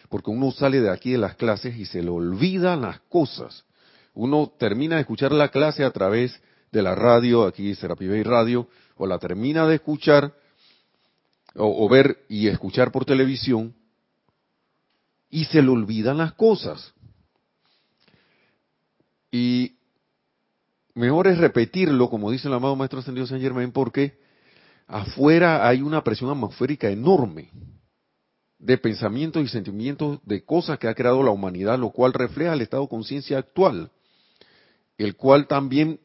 [0.09, 3.65] porque uno sale de aquí de las clases y se le olvidan las cosas.
[4.13, 6.39] Uno termina de escuchar la clase a través
[6.71, 10.33] de la radio, aquí Serapi Bay Radio, o la termina de escuchar,
[11.55, 13.75] o, ver y escuchar por televisión,
[15.29, 16.93] y se le olvidan las cosas.
[19.31, 19.77] Y
[20.93, 24.19] mejor es repetirlo, como dice el amado Maestro Ascendido San Germain, porque
[24.87, 27.49] afuera hay una presión atmosférica enorme
[28.59, 32.61] de pensamientos y sentimientos de cosas que ha creado la humanidad, lo cual refleja el
[32.61, 33.91] estado de conciencia actual,
[34.97, 35.99] el cual también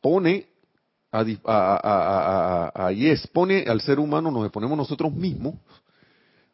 [0.00, 0.48] pone
[1.12, 5.54] a, a, a, expone al ser humano, nos exponemos nosotros mismos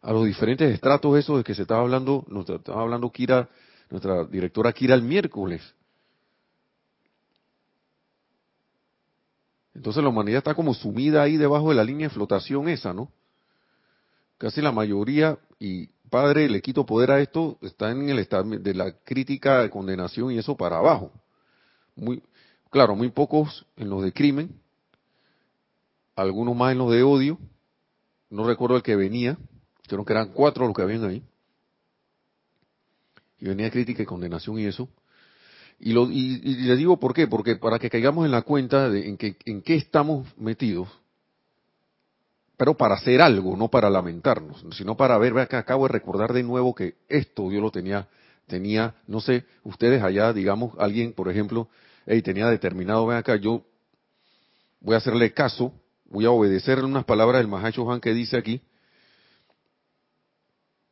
[0.02, 3.48] a los diferentes estratos esos de que se estaba hablando, nos estaba hablando Kira,
[3.90, 5.62] nuestra directora Kira el miércoles,
[9.74, 13.10] Entonces la humanidad está como sumida ahí debajo de la línea de flotación esa, ¿no?
[14.36, 18.74] Casi la mayoría, y padre, le quito poder a esto, está en el estado de
[18.74, 21.12] la crítica, de condenación y eso para abajo.
[21.96, 22.22] Muy,
[22.70, 24.60] claro, muy pocos en los de crimen,
[26.16, 27.38] algunos más en los de odio,
[28.28, 29.38] no recuerdo el que venía,
[29.86, 31.22] creo que eran cuatro los que habían ahí.
[33.38, 34.88] Y venía crítica y condenación y eso.
[35.78, 39.08] Y, lo, y, le digo por qué, porque para que caigamos en la cuenta de
[39.08, 40.88] en, que, en qué estamos metidos,
[42.60, 46.42] pero para hacer algo, no para lamentarnos, sino para ver, que acabo de recordar de
[46.42, 48.06] nuevo que esto yo lo tenía,
[48.46, 51.70] tenía, no sé, ustedes allá, digamos, alguien, por ejemplo,
[52.04, 53.64] hey, tenía determinado, ven acá, yo
[54.78, 55.72] voy a hacerle caso,
[56.04, 58.60] voy a obedecerle unas palabras del Mahacho Han que dice aquí,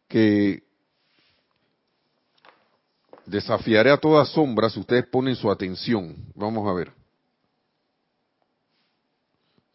[0.09, 0.63] que
[3.27, 6.17] Desafiaré a toda sombra si ustedes ponen su atención.
[6.35, 6.91] Vamos a ver.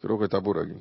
[0.00, 0.74] Creo que está por aquí.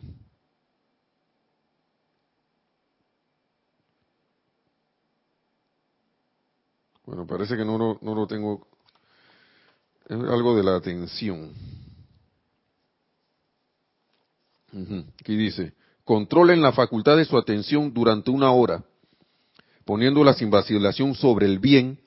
[7.06, 8.66] Bueno, parece que no lo, no lo tengo.
[10.08, 11.52] Es algo de la atención.
[15.20, 18.84] Aquí dice, controlen la facultad de su atención durante una hora,
[19.86, 22.00] poniéndola sin vacilación sobre el bien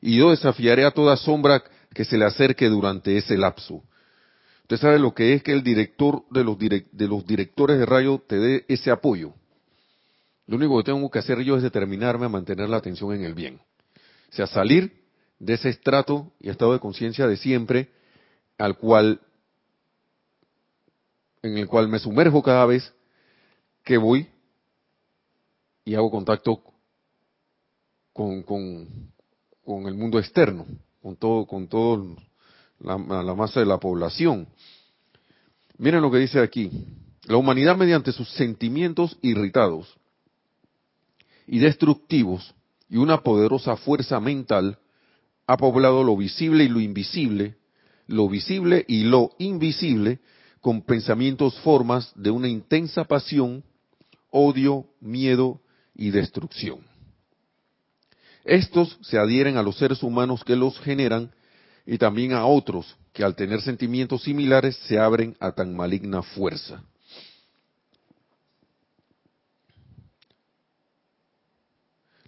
[0.00, 1.62] y yo desafiaré a toda sombra
[1.92, 3.82] que se le acerque durante ese lapso.
[4.62, 8.22] Usted sabe lo que es que el director de los, de los directores de rayo
[8.26, 9.34] te dé ese apoyo.
[10.46, 13.34] Lo único que tengo que hacer yo es determinarme a mantener la atención en el
[13.34, 13.60] bien.
[14.32, 14.92] Sea, salir
[15.38, 17.90] de ese estrato y estado de conciencia de siempre
[18.58, 19.20] al cual
[21.42, 22.92] en el cual me sumerjo cada vez
[23.84, 24.28] que voy
[25.84, 26.62] y hago contacto
[28.12, 29.12] con, con,
[29.64, 30.66] con el mundo externo,
[31.02, 32.16] con todo, con todo
[32.78, 32.96] la
[33.34, 34.46] masa de la población.
[35.78, 36.70] Miren lo que dice aquí.
[37.24, 39.92] La humanidad mediante sus sentimientos irritados
[41.46, 42.54] y destructivos
[42.92, 44.76] y una poderosa fuerza mental
[45.46, 47.56] ha poblado lo visible y lo invisible,
[48.06, 50.18] lo visible y lo invisible
[50.60, 53.64] con pensamientos formas de una intensa pasión,
[54.28, 55.62] odio, miedo
[55.94, 56.80] y destrucción.
[58.44, 61.32] Estos se adhieren a los seres humanos que los generan
[61.86, 66.82] y también a otros que al tener sentimientos similares se abren a tan maligna fuerza.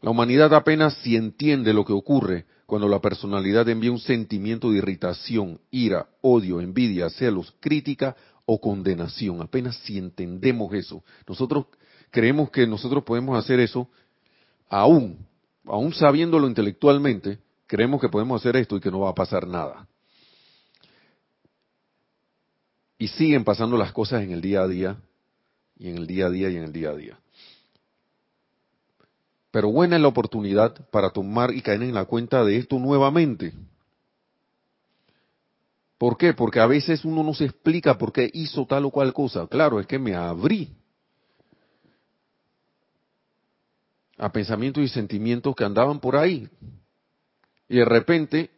[0.05, 4.77] La humanidad apenas si entiende lo que ocurre cuando la personalidad envía un sentimiento de
[4.77, 8.15] irritación, ira, odio, envidia, celos, crítica
[8.45, 9.41] o condenación.
[9.41, 11.03] Apenas si entendemos eso.
[11.27, 11.69] Nosotros
[12.11, 13.89] creemos que nosotros podemos hacer eso
[14.69, 15.27] aún
[15.65, 19.89] aún sabiéndolo intelectualmente, creemos que podemos hacer esto y que no va a pasar nada.
[22.99, 24.99] Y siguen pasando las cosas en el día a día,
[25.79, 27.19] y en el día a día, y en el día a día.
[29.55, 33.55] Pero buena es la oportunidad para tomar y caer en la cuenta de esto nuevamente.
[35.97, 36.35] ¿Por qué?
[36.35, 39.47] Porque a veces uno no se explica por qué hizo tal o cual cosa.
[39.47, 40.75] Claro, es que me abrí
[44.19, 46.49] a pensamientos y sentimientos que andaban por ahí.
[47.69, 48.51] Y de repente,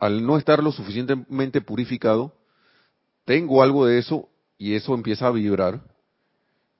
[0.00, 2.34] al no estar lo suficientemente purificado,
[3.24, 5.80] tengo algo de eso y eso empieza a vibrar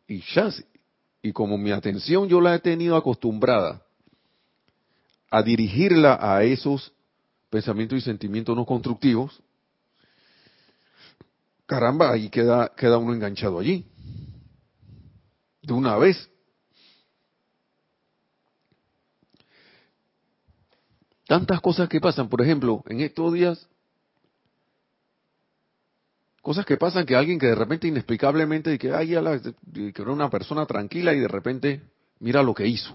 [0.09, 0.51] y ya,
[1.27, 3.83] y como mi atención yo la he tenido acostumbrada
[5.29, 6.93] a dirigirla a esos
[7.51, 9.43] pensamientos y sentimientos no constructivos,
[11.67, 13.85] caramba, ahí queda, queda uno enganchado allí.
[15.63, 16.31] De una vez.
[21.27, 23.69] Tantas cosas que pasan, por ejemplo, en estos días,
[26.47, 29.09] cosas que pasan que alguien que de repente inexplicablemente, que, ay,
[29.75, 31.83] que era una persona tranquila y de repente
[32.21, 32.95] mira lo que hizo.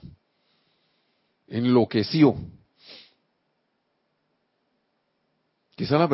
[1.50, 2.34] Enloqueció.
[5.76, 6.08] Quizá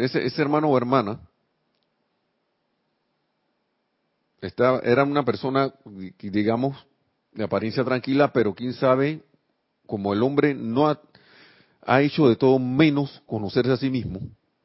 [0.00, 1.20] ese hermano o hermana
[4.82, 5.72] era una persona,
[6.18, 6.76] digamos,
[7.30, 9.22] de apariencia tranquila, pero quién sabe,
[9.86, 14.18] como el hombre no ha hecho de todo menos conocerse a sí mismo,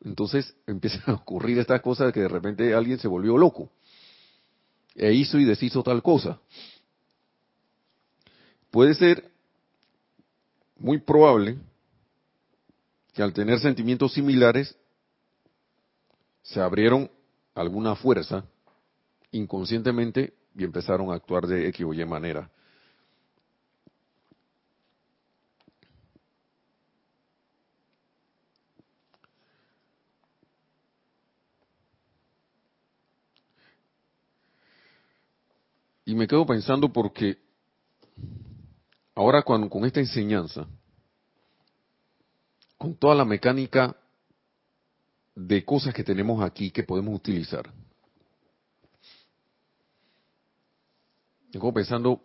[0.06, 3.70] entonces empiezan a ocurrir estas cosas que de repente alguien se volvió loco
[4.94, 6.40] e hizo y deshizo tal cosa.
[8.72, 9.30] Puede ser
[10.78, 11.58] muy probable
[13.14, 14.76] que al tener sentimientos similares
[16.44, 17.10] se abrieron
[17.54, 18.46] alguna fuerza
[19.32, 22.50] inconscientemente y empezaron a actuar de X o Y manera.
[36.06, 37.38] Y me quedo pensando porque
[39.16, 40.68] ahora con, con esta enseñanza,
[42.78, 43.96] con toda la mecánica
[45.36, 47.72] de cosas que tenemos aquí que podemos utilizar,
[51.56, 52.22] Estoy pensando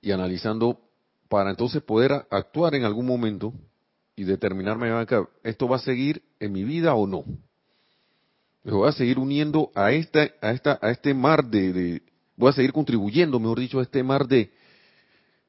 [0.00, 0.80] y analizando
[1.28, 3.52] para entonces poder actuar en algún momento
[4.14, 4.88] y determinarme
[5.42, 7.24] esto va a seguir en mi vida o no.
[8.62, 12.02] Me voy a seguir uniendo a esta, a esta, a este mar de,
[12.38, 14.52] voy a seguir contribuyendo, mejor dicho, a este mar de,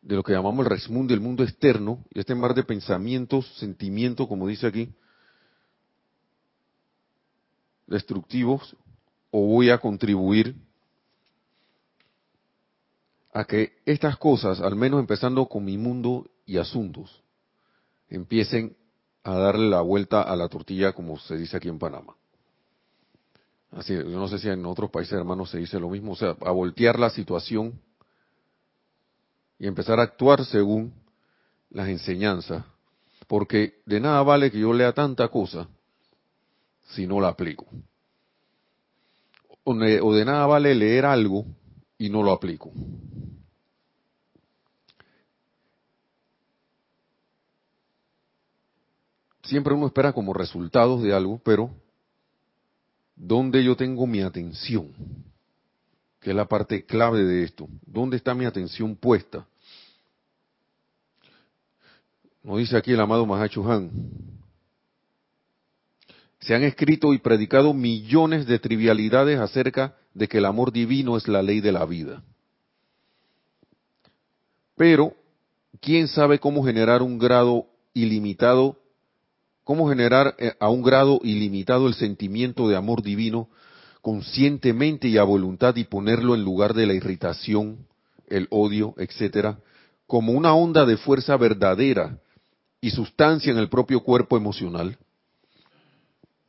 [0.01, 4.27] de lo que llamamos el resmundo, el mundo externo, y este mar de pensamientos, sentimientos,
[4.27, 4.89] como dice aquí,
[7.85, 8.75] destructivos,
[9.29, 10.55] o voy a contribuir
[13.31, 17.21] a que estas cosas, al menos empezando con mi mundo y asuntos,
[18.09, 18.75] empiecen
[19.23, 22.15] a darle la vuelta a la tortilla, como se dice aquí en Panamá.
[23.71, 26.51] Así, no sé si en otros países hermanos se dice lo mismo, o sea, a
[26.51, 27.79] voltear la situación
[29.59, 30.93] y empezar a actuar según
[31.69, 32.63] las enseñanzas,
[33.27, 35.67] porque de nada vale que yo lea tanta cosa
[36.87, 37.67] si no la aplico.
[39.63, 41.45] O de nada vale leer algo
[41.99, 42.71] y no lo aplico.
[49.43, 51.69] Siempre uno espera como resultados de algo, pero
[53.19, 54.91] ¿dónde yo tengo mi atención?
[56.19, 57.67] Que es la parte clave de esto.
[57.85, 59.45] ¿Dónde está mi atención puesta?
[62.41, 63.91] Nos dice aquí el amado Mahacho Han.
[66.39, 71.27] Se han escrito y predicado millones de trivialidades acerca de que el amor divino es
[71.27, 72.23] la ley de la vida.
[74.75, 75.13] Pero,
[75.81, 78.78] ¿quién sabe cómo generar un grado ilimitado,
[79.69, 83.49] cómo generar eh, a un grado ilimitado el sentimiento de amor divino
[84.01, 87.85] conscientemente y a voluntad y ponerlo en lugar de la irritación,
[88.29, 89.59] el odio, etcétera,
[90.07, 92.17] como una onda de fuerza verdadera
[92.81, 94.97] y sustancia en el propio cuerpo emocional?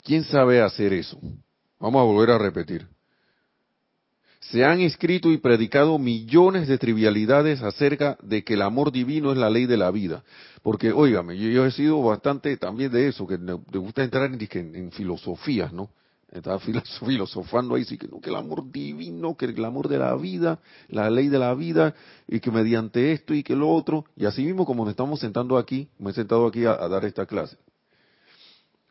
[0.02, 1.20] ¿Quién sabe hacer eso?
[1.78, 2.88] Vamos a volver a repetir
[4.50, 9.38] se han escrito y predicado millones de trivialidades acerca de que el amor divino es
[9.38, 10.24] la ley de la vida.
[10.62, 15.72] Porque, óigame, yo, he sido bastante también de eso, que me, gusta entrar en, filosofías,
[15.72, 15.90] ¿no?
[16.32, 16.58] Estaba
[17.06, 20.58] filosofando ahí, sí, que, que el amor divino, que el amor de la vida,
[20.88, 21.94] la ley de la vida,
[22.26, 25.58] y que mediante esto y que lo otro, y así mismo como nos estamos sentando
[25.58, 27.56] aquí, me he sentado aquí a dar esta clase.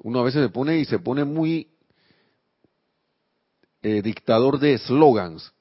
[0.02, 1.67] Uno a veces se pone y se pone muy
[3.82, 5.53] eh, dictador de slogans.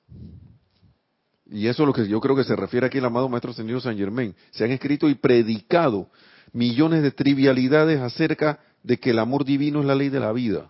[1.51, 3.80] Y eso es lo que yo creo que se refiere aquí el amado Maestro Señor
[3.80, 4.34] San Germain.
[4.51, 6.09] Se han escrito y predicado
[6.53, 10.68] millones de trivialidades acerca de que el amor divino es la ley de la vida.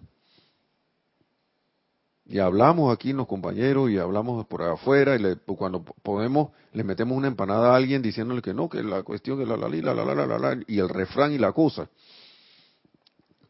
[2.26, 7.28] Y hablamos aquí los compañeros y hablamos por afuera y cuando podemos le metemos una
[7.28, 10.26] empanada a alguien diciéndole que no, que la cuestión de la la la la la
[10.26, 11.88] la la y el refrán y la cosa.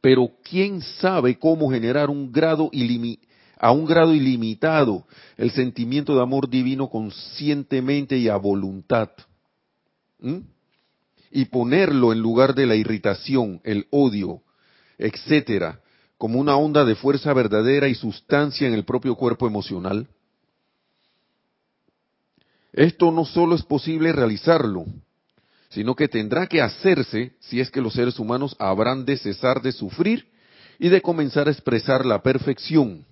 [0.00, 3.27] Pero quién sabe cómo generar un grado ilimitado
[3.58, 5.06] a un grado ilimitado
[5.36, 9.10] el sentimiento de amor divino conscientemente y a voluntad.
[11.30, 14.42] Y ponerlo en lugar de la irritación, el odio,
[14.96, 15.80] etcétera,
[16.16, 20.08] como una onda de fuerza verdadera y sustancia en el propio cuerpo emocional?
[22.72, 24.84] Esto no solo es posible realizarlo,
[25.70, 29.72] sino que tendrá que hacerse si es que los seres humanos habrán de cesar de
[29.72, 30.28] sufrir
[30.78, 33.04] y de comenzar a expresar la perfección.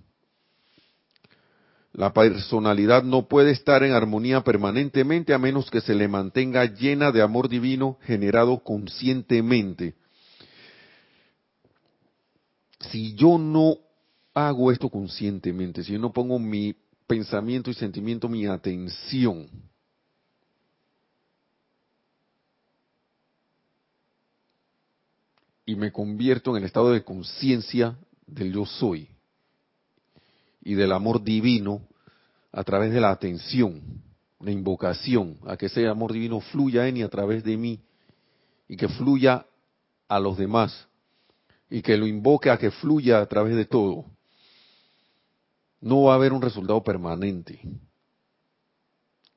[1.97, 7.11] La personalidad no puede estar en armonía permanentemente a menos que se le mantenga llena
[7.11, 9.95] de amor divino generado conscientemente.
[12.81, 13.79] Si yo no
[14.35, 16.77] hago esto conscientemente, si yo no pongo mi
[17.07, 19.49] pensamiento y sentimiento, mi atención,
[25.65, 29.16] y me convierto en el estado de conciencia del yo soy
[30.67, 31.87] y del amor divino
[32.51, 34.03] a través de la atención,
[34.41, 37.81] la invocación, a que ese amor divino fluya en y a través de mí
[38.67, 39.47] y que fluya
[40.09, 40.89] a los demás
[41.71, 44.07] y que lo invoque a que fluya a través de todo.
[45.81, 47.61] No va a haber un resultado permanente.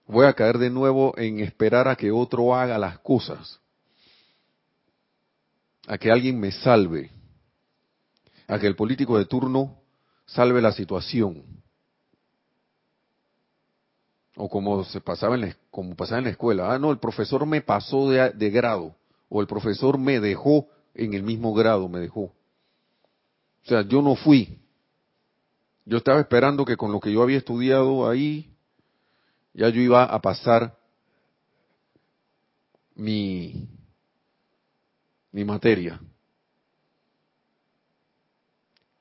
[0.07, 3.59] Voy a caer de nuevo en esperar a que otro haga las cosas
[5.85, 7.11] a que alguien me salve,
[8.47, 9.78] a que el político de turno
[10.29, 11.43] salve la situación.
[14.35, 17.45] O como se pasaba en la, como pasaba en la escuela, ah no, el profesor
[17.45, 18.95] me pasó de, de grado,
[19.27, 22.21] o el profesor me dejó en el mismo grado, me dejó.
[22.21, 24.59] O sea, yo no fui.
[25.85, 28.53] Yo estaba esperando que con lo que yo había estudiado ahí,
[29.53, 30.77] ya yo iba a pasar
[32.95, 33.67] mi,
[35.31, 35.99] mi materia.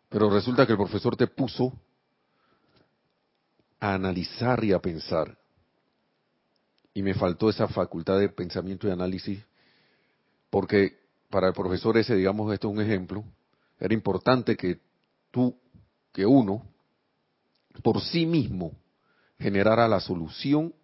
[0.08, 1.72] Pero resulta que el profesor te puso
[3.80, 5.36] a analizar y a pensar.
[6.94, 9.44] Y me faltó esa facultad de pensamiento y análisis,
[10.50, 10.98] porque
[11.30, 13.24] para el profesor ese, digamos, esto es un ejemplo,
[13.78, 14.80] era importante que
[15.30, 15.56] tú,
[16.12, 16.66] que uno,
[17.82, 18.72] por sí mismo,
[19.38, 20.74] generara la solución,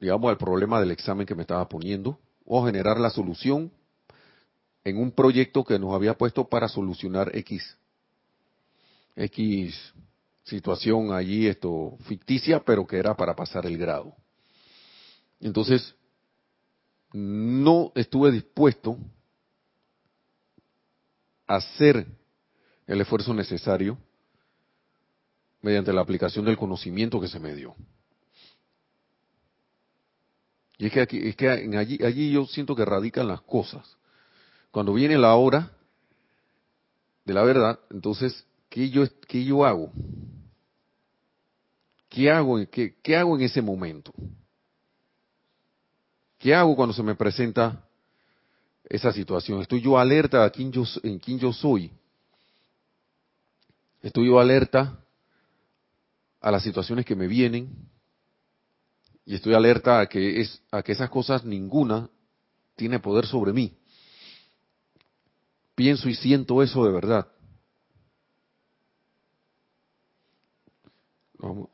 [0.00, 3.70] digamos, al problema del examen que me estaba poniendo, o generar la solución
[4.86, 7.76] en un proyecto que nos había puesto para solucionar X,
[9.16, 9.92] X
[10.44, 14.14] situación allí, esto ficticia, pero que era para pasar el grado.
[15.40, 15.92] Entonces,
[17.12, 18.96] no estuve dispuesto
[21.48, 22.06] a hacer
[22.86, 23.98] el esfuerzo necesario
[25.62, 27.74] mediante la aplicación del conocimiento que se me dio.
[30.78, 33.96] Y es que, aquí, es que allí, allí yo siento que radican las cosas
[34.76, 35.72] cuando viene la hora
[37.24, 39.90] de la verdad, entonces, ¿qué yo, qué yo hago?
[42.10, 44.12] ¿Qué hago, qué, qué hago en ese momento?
[46.36, 47.88] ¿Qué hago cuando se me presenta
[48.84, 49.62] esa situación?
[49.62, 51.90] ¿Estoy yo alerta a quién yo, en quién yo soy?
[54.02, 55.00] ¿Estoy yo alerta
[56.38, 57.74] a las situaciones que me vienen?
[59.24, 62.10] Y estoy alerta a que, es, a que esas cosas ninguna
[62.76, 63.74] tiene poder sobre mí
[65.76, 67.28] pienso y siento eso de verdad.
[71.38, 71.68] Vamos,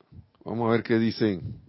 [0.45, 1.59] a ver qué dicen.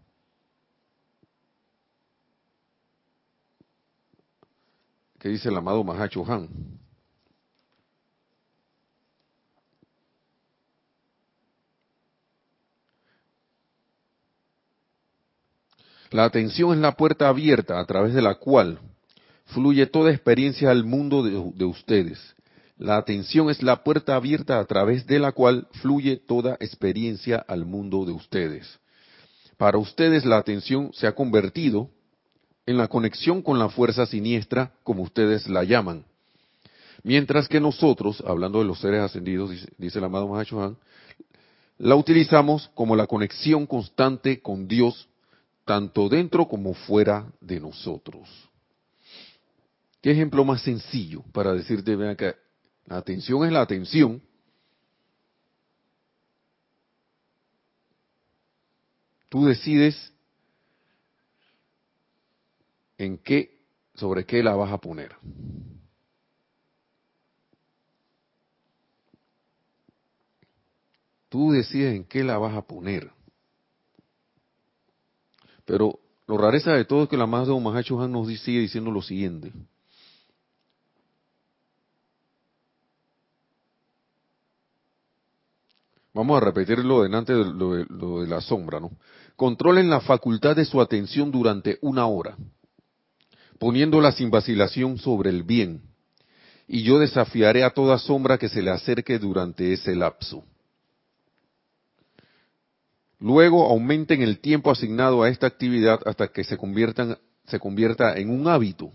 [5.19, 6.49] ¿Qué dice el amado Mahacho Han?
[16.11, 18.79] La atención es la puerta abierta a través de la cual
[19.47, 22.19] fluye toda experiencia al mundo de, ustedes.
[22.77, 27.65] La atención es la puerta abierta a través de la cual fluye toda experiencia al
[27.65, 28.79] mundo de ustedes.
[29.57, 31.89] Para ustedes la atención se ha convertido
[32.67, 36.05] en la conexión con la fuerza siniestra, como ustedes la llaman.
[37.03, 40.77] Mientras que nosotros, hablando de los seres ascendidos, dice, el amado Mahachohan,
[41.79, 45.07] la utilizamos como la conexión constante con Dios,
[45.67, 48.29] tanto dentro como fuera de nosotros.
[50.05, 52.35] ¿Qué ejemplo más sencillo para decirte, vean que
[52.85, 54.21] la atención es la atención?
[59.31, 60.13] Tú decides
[62.99, 63.63] en qué,
[63.95, 65.17] sobre qué la vas a poner.
[71.31, 73.11] Tú decides en qué la vas a poner.
[75.65, 79.01] Pero lo rareza de todo es que la más de Mahacho nos sigue diciendo lo
[79.01, 79.51] siguiente.
[86.15, 88.93] Vamos a repetirlo delante de lo, de la sombra, ¿no?
[89.35, 92.37] Controlen la facultad de su atención durante una hora,
[93.59, 95.83] poniéndola sin vacilación sobre el bien,
[96.69, 100.45] y yo desafiaré a toda sombra que se le acerque durante ese lapso.
[103.19, 106.57] Luego aumenten el tiempo asignado a esta actividad hasta que se,
[107.47, 108.93] se convierta en un hábito.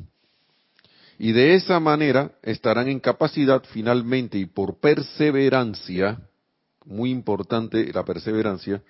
[1.17, 6.28] Y de esa manera estarán en capacidad finalmente y por perseverancia,
[6.89, 8.83] muy importante la perseverancia,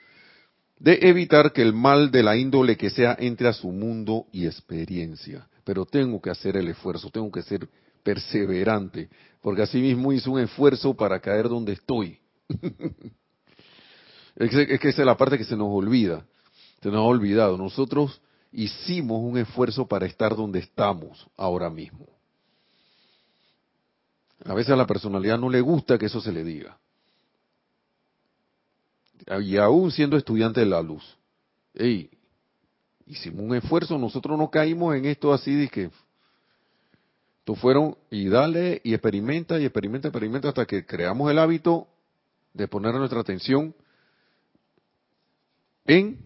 [0.80, 4.45] de evitar que el mal de la índole que sea entre a su mundo y
[4.45, 5.47] experiencia.
[5.66, 7.68] Pero tengo que hacer el esfuerzo, tengo que ser
[8.02, 9.10] perseverante,
[9.41, 12.20] porque así mismo hice un esfuerzo para caer donde estoy.
[14.36, 16.26] Es que, esa es la parte que se nos olvida,
[16.82, 17.58] se nos ha olvidado.
[17.58, 18.22] Nosotros
[18.54, 22.08] hicimos un esfuerzo para estar donde estamos ahora mismo.
[24.45, 26.78] A veces a la personalidad no le gusta que eso se le diga.
[29.41, 31.17] Y aún siendo estudiante de la luz.
[31.74, 32.09] Ey,
[33.05, 35.89] hicimos un esfuerzo, nosotros no caímos en esto así de que
[37.43, 41.88] tú fueron y dale y experimenta y experimenta, experimenta hasta que creamos el hábito
[42.53, 43.74] de poner nuestra atención
[45.86, 46.20] en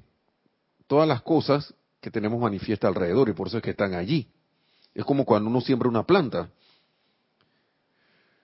[0.87, 4.27] todas las cosas que tenemos manifiesta alrededor y por eso es que están allí.
[4.93, 6.49] Es como cuando uno siembra una planta.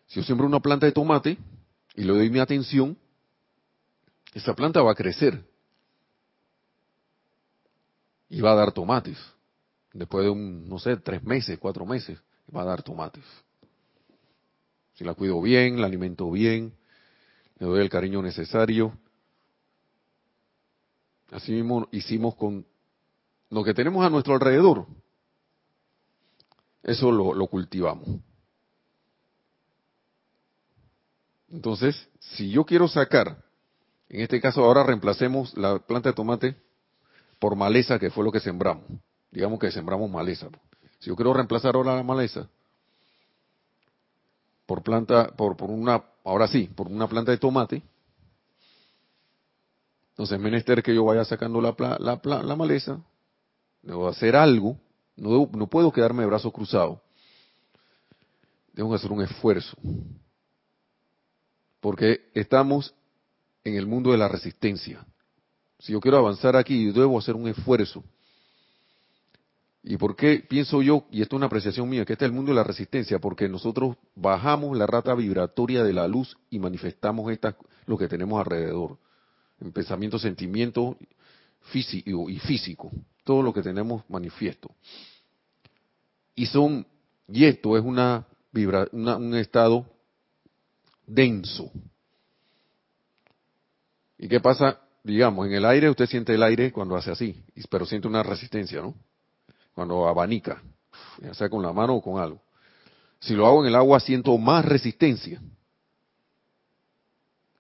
[0.08, 1.38] Si yo siembro una planta de tomate
[1.96, 2.98] y le doy mi atención,
[4.34, 5.44] esa planta va a crecer
[8.30, 9.18] y va a dar tomates.
[9.94, 12.20] Después de un, no sé, tres meses, cuatro meses,
[12.56, 13.24] va a dar tomates.
[14.94, 16.74] Si la cuido bien, la alimento bien,
[17.58, 18.94] le doy el cariño necesario,
[21.32, 22.66] Así mismo hicimos con
[23.50, 24.88] lo que tenemos a nuestro alrededor.
[26.82, 28.08] Eso lo, cultivamos.
[31.50, 33.44] Entonces, si yo quiero sacar,
[34.10, 36.56] en este caso ahora reemplacemos la planta de tomate
[37.40, 38.84] por maleza, que fue lo que sembramos.
[39.32, 40.48] Digamos que sembramos maleza.
[41.00, 42.50] Si yo quiero reemplazar ahora la maleza
[44.66, 47.82] por planta, por, una, ahora sí, por una planta de tomate,
[50.12, 53.00] entonces es menester que yo vaya sacando la, maleza,
[53.82, 54.78] debo hacer algo,
[55.16, 57.00] no, no puedo quedarme de brazos cruzados,
[58.76, 59.76] que hacer un esfuerzo,
[61.80, 62.94] porque estamos
[63.64, 65.06] en el mundo de la resistencia.
[65.80, 68.04] Si yo quiero avanzar aquí, debo hacer un esfuerzo.
[69.82, 72.36] ¿Y por qué pienso yo, y esto es una apreciación mía, que este es el
[72.36, 73.20] mundo de la resistencia?
[73.20, 77.56] Porque nosotros bajamos la rata vibratoria de la luz y manifestamos esta,
[77.86, 78.98] lo que tenemos alrededor
[79.62, 80.98] en pensamiento, sentimiento
[81.72, 82.92] físico y físico,
[83.24, 84.70] todo lo que tenemos manifiesto.
[86.36, 86.86] Y son,
[87.28, 89.86] y esto es una, vibra, un estado
[91.06, 91.72] denso.
[94.20, 94.82] ¿Y qué pasa?
[95.02, 98.82] Digamos, en el aire usted siente el aire cuando hace así, pero siente una resistencia,
[98.82, 98.94] ¿no?
[99.74, 100.62] Cuando abanica,
[101.22, 102.42] ya sea con la mano o con algo.
[103.22, 105.42] Si lo hago en el agua siento más resistencia.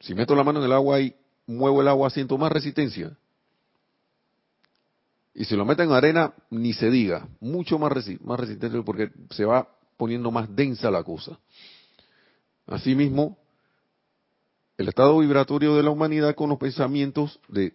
[0.02, 1.16] Si meto la mano en el agua hay
[1.48, 3.18] muevo el agua, siento más resistencia.
[5.34, 9.46] Y si lo meten en arena, ni se diga, mucho más, más resistente porque se
[9.46, 11.40] va poniendo más densa la cosa.
[12.68, 13.38] Asimismo,
[14.80, 17.74] el estado vibratorio de la humanidad con los pensamientos de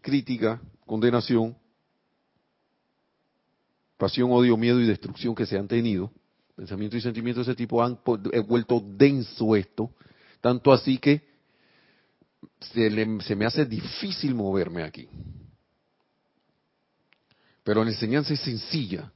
[0.00, 1.54] crítica, condenación,
[3.98, 6.10] pasión, odio, miedo y destrucción que se han tenido,
[6.56, 7.98] pensamientos y sentimientos de ese tipo han
[8.48, 9.90] vuelto denso esto,
[10.40, 11.28] tanto así que
[12.72, 15.10] se, me hace difícil moverme aquí.
[17.64, 19.12] Pero la enseñanza es sencilla.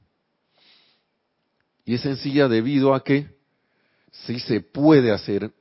[1.85, 3.35] Y es sencilla debido a que
[4.11, 5.51] sí se puede hacer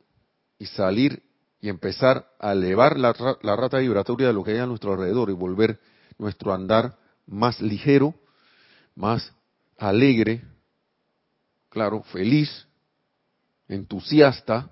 [0.59, 1.30] y salir
[1.61, 5.31] y empezar a elevar la, la, rata vibratoria de lo que hay a nuestro alrededor
[5.31, 5.79] y volver
[6.19, 6.97] nuestro andar
[7.27, 8.15] más ligero,
[8.95, 9.33] más
[9.79, 10.43] alegre,
[11.69, 12.67] claro, feliz,
[13.69, 14.71] entusiasta,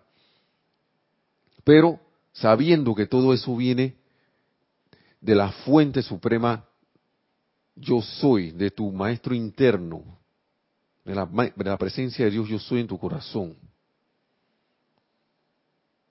[1.65, 2.01] pero
[2.33, 3.97] sabiendo que todo eso viene
[5.21, 6.65] de la fuente suprema
[7.75, 10.03] yo soy, de tu maestro interno,
[11.05, 13.57] de la, presencia de Dios yo soy en tu corazón,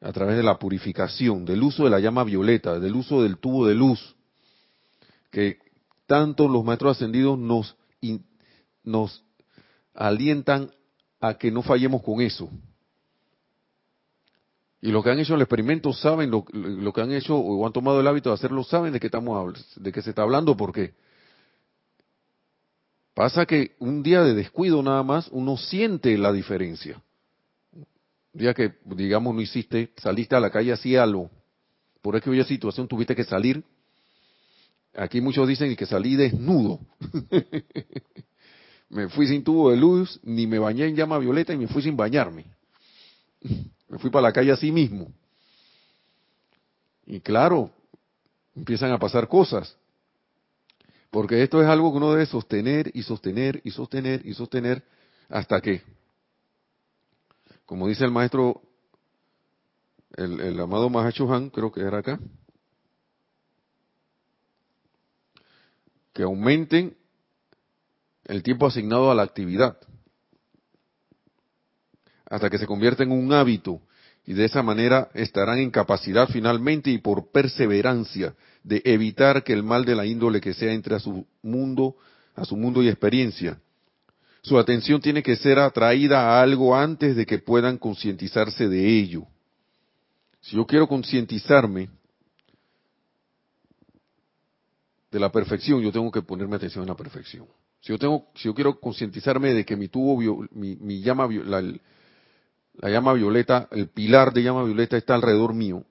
[0.02, 3.66] a través de la purificación, del uso de la llama violeta, del uso del tubo
[3.66, 4.16] de luz,
[5.32, 5.60] que
[6.06, 7.76] tanto los maestros ascendidos nos,
[8.84, 9.24] nos
[9.94, 10.72] alientan
[11.20, 12.50] a que no fallemos con eso,
[14.82, 18.00] y los que han hecho el experimento saben lo, que han hecho o han tomado
[18.00, 20.94] el hábito de hacerlo, saben de qué estamos de qué se está hablando, porque
[23.16, 27.02] pasa que un día de descuido nada más uno siente la diferencia.
[28.34, 31.30] Día que, digamos, no hiciste, saliste a la calle así algo,
[32.02, 33.64] por aquella situación tuviste que salir.
[34.96, 36.80] Aquí muchos dicen que salí desnudo.
[38.90, 41.82] me fui sin tubo de luz, ni me bañé en llama violeta y me fui
[41.82, 42.46] sin bañarme.
[43.90, 45.14] Me fui para la calle así mismo.
[47.06, 47.72] Y claro,
[48.54, 49.78] empiezan a pasar cosas.
[51.10, 54.84] Porque esto es algo que uno debe sostener y sostener y sostener y sostener
[55.30, 55.82] hasta que,
[57.68, 58.64] como dice el maestro,
[60.16, 62.20] el, el amado Mahacho Han, creo que era acá,
[66.14, 66.98] que aumenten
[68.24, 69.78] el tiempo asignado a la actividad
[72.26, 73.82] hasta que se convierta en un hábito
[74.26, 79.64] y de esa manera estarán en capacidad finalmente y por perseverancia de evitar que el
[79.64, 81.96] mal de la índole que sea entre a su mundo,
[82.36, 83.60] a su mundo y experiencia.
[84.42, 89.26] Su atención tiene que ser atraída a algo antes de que puedan concientizarse de ello.
[90.42, 91.90] Si yo quiero concientizarme
[95.12, 97.48] de la perfección, yo tengo que ponerme atención en la perfección.
[97.82, 102.90] Si yo tengo, si yo quiero concientizarme de que mi tubo, mi, llama, la, la
[102.90, 105.84] llama violeta, el pilar de llama violeta está alrededor mío,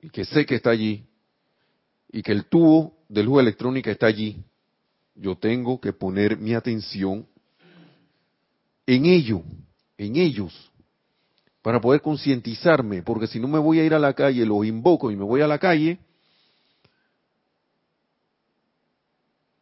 [0.00, 1.04] y que sé que está allí,
[2.10, 4.42] y que el tubo de luz electrónica está allí,
[5.20, 7.26] yo tengo que poner mi atención
[8.86, 9.42] en ello,
[9.98, 10.72] en ellos,
[11.60, 15.10] para poder concientizarme, porque si no me voy a ir a la calle, los invoco
[15.10, 15.98] y me voy a la calle,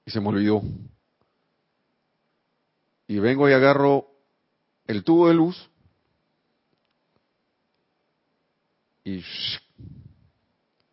[0.05, 0.63] y se me olvidó.
[3.09, 4.07] Y vengo y agarro
[4.87, 5.71] el tubo de luz
[9.05, 9.23] y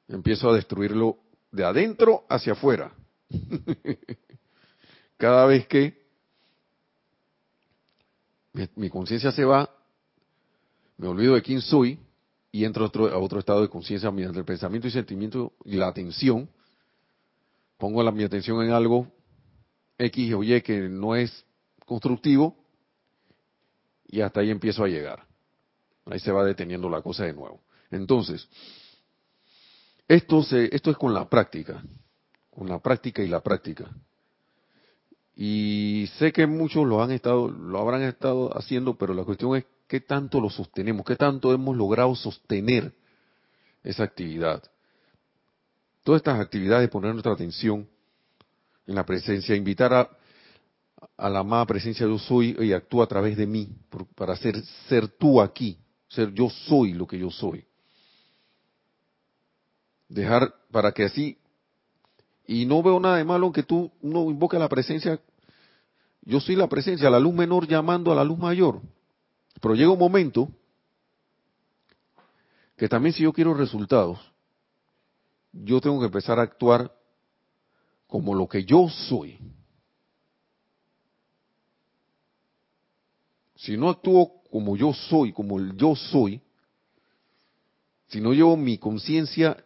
[0.08, 1.18] empiezo a destruirlo
[1.52, 2.94] de adentro hacia afuera.
[5.24, 5.98] Cada vez que
[8.76, 9.74] mi, conciencia se va,
[10.98, 11.98] me olvido de quién soy
[12.52, 16.50] y entro a otro, estado de conciencia mediante el pensamiento y sentimiento y la atención.
[17.78, 19.08] Pongo mi atención en algo
[19.98, 21.46] X o Y que no es
[21.86, 22.58] constructivo
[24.06, 25.26] y hasta ahí empiezo a llegar.
[26.06, 27.62] Ahí se va deteniendo la cosa de nuevo.
[27.92, 28.46] Entonces,
[30.06, 31.82] esto, se, esto es con la práctica,
[32.50, 33.90] con la práctica y la práctica.
[35.36, 39.66] Y sé que muchos lo han estado, lo habrán estado haciendo, pero la cuestión es
[39.88, 42.94] qué tanto lo sostenemos, qué tanto hemos logrado sostener
[43.84, 44.64] esa actividad.
[46.04, 47.88] Todas estas actividades, poner nuestra atención
[48.86, 50.10] en la presencia, invitar a,
[51.30, 53.70] la amada presencia yo soy y actúa a través de mí,
[54.16, 55.78] para ser, ser tú aquí,
[56.10, 57.66] ser yo soy lo que yo soy
[60.14, 61.38] dejar para que así
[62.46, 65.20] y no veo nada de malo que tú no invoques la presencia.
[66.22, 68.82] Yo soy la presencia la luz menor llamando a la luz mayor.
[69.62, 70.50] Pero llega un momento
[72.76, 74.20] que también si yo quiero resultados
[75.54, 76.92] yo tengo que empezar a actuar
[78.08, 79.38] como lo que yo soy.
[83.56, 86.42] Si no actúo como yo soy como el yo soy
[88.08, 89.64] si no llevo mi conciencia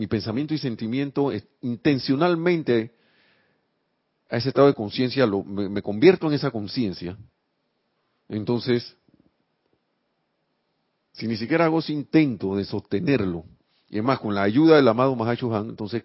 [0.00, 1.30] mi pensamiento y sentimiento
[1.60, 2.94] intencionalmente
[4.30, 7.18] a ese estado de conciencia, me, me, convierto en esa conciencia,
[8.26, 8.96] entonces,
[11.12, 13.44] si ni siquiera hago ese intento de sostenerlo,
[13.90, 16.04] y es más, con la ayuda del amado Mahacho Han, entonces,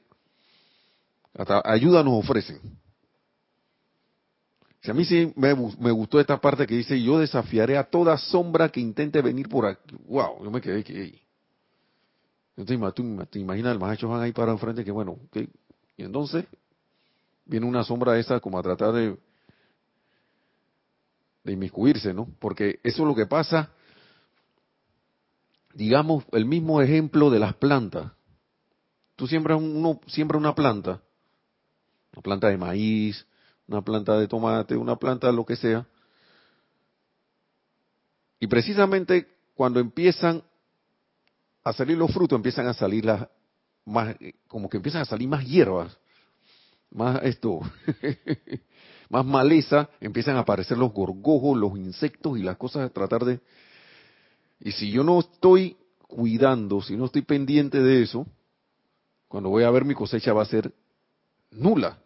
[1.34, 2.60] hasta ayuda nos ofrecen.
[4.82, 8.18] Si a mí sí me, me, gustó esta parte que dice, yo desafiaré a toda
[8.18, 9.96] sombra que intente venir por aquí.
[10.06, 11.25] Wow, yo me quedé que,
[12.58, 15.18] entonces, te imaginas el maestro van ahí para enfrente que bueno,
[15.98, 16.46] y entonces
[17.46, 19.18] viene una sombra esa como a tratar de,
[21.44, 22.30] de inmiscuirse, ¿no?
[22.40, 23.72] Porque eso es lo que pasa,
[25.74, 28.14] digamos, el mismo ejemplo de las plantas.
[29.18, 31.02] Tú siembras uno siembra una planta,
[32.14, 33.26] una planta de maíz,
[33.68, 35.86] una planta de tomate, una planta de lo que sea.
[38.40, 40.44] Y precisamente cuando empiezan
[41.66, 43.28] a salir los frutos empiezan a salir las
[43.86, 44.16] más,
[44.48, 45.98] como que empiezan a salir más hierbas,
[46.92, 47.60] más esto,
[49.10, 53.40] más maleza, empiezan a aparecer los gorgojos, los insectos y las cosas a tratar de...
[54.60, 55.76] Y si yo no estoy
[56.08, 58.28] cuidando, si no estoy pendiente de eso,
[59.28, 60.72] cuando voy a ver mi cosecha va a ser
[61.50, 61.98] nula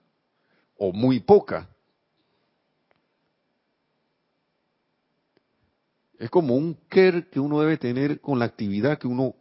[0.77, 1.69] o muy poca.
[6.17, 9.35] Es como un care que uno debe tener con la actividad que uno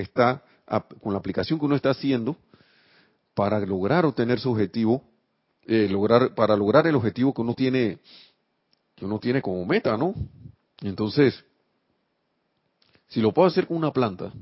[0.00, 0.42] está
[1.00, 2.36] con la aplicación que uno está haciendo
[3.34, 5.02] para lograr obtener su objetivo,
[5.66, 7.98] eh, lograr para lograr el objetivo que uno tiene
[8.94, 10.14] que uno tiene como meta, ¿no?
[10.80, 11.44] Entonces,
[13.08, 14.32] si lo puedo hacer con una planta,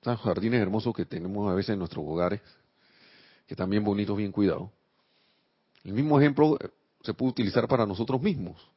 [0.00, 2.40] esos jardines hermosos que tenemos a veces en nuestros hogares,
[3.46, 4.70] que están bien bonitos, bien cuidados,
[5.84, 6.68] el mismo ejemplo eh,
[7.02, 8.74] se puede utilizar para nosotros mismos.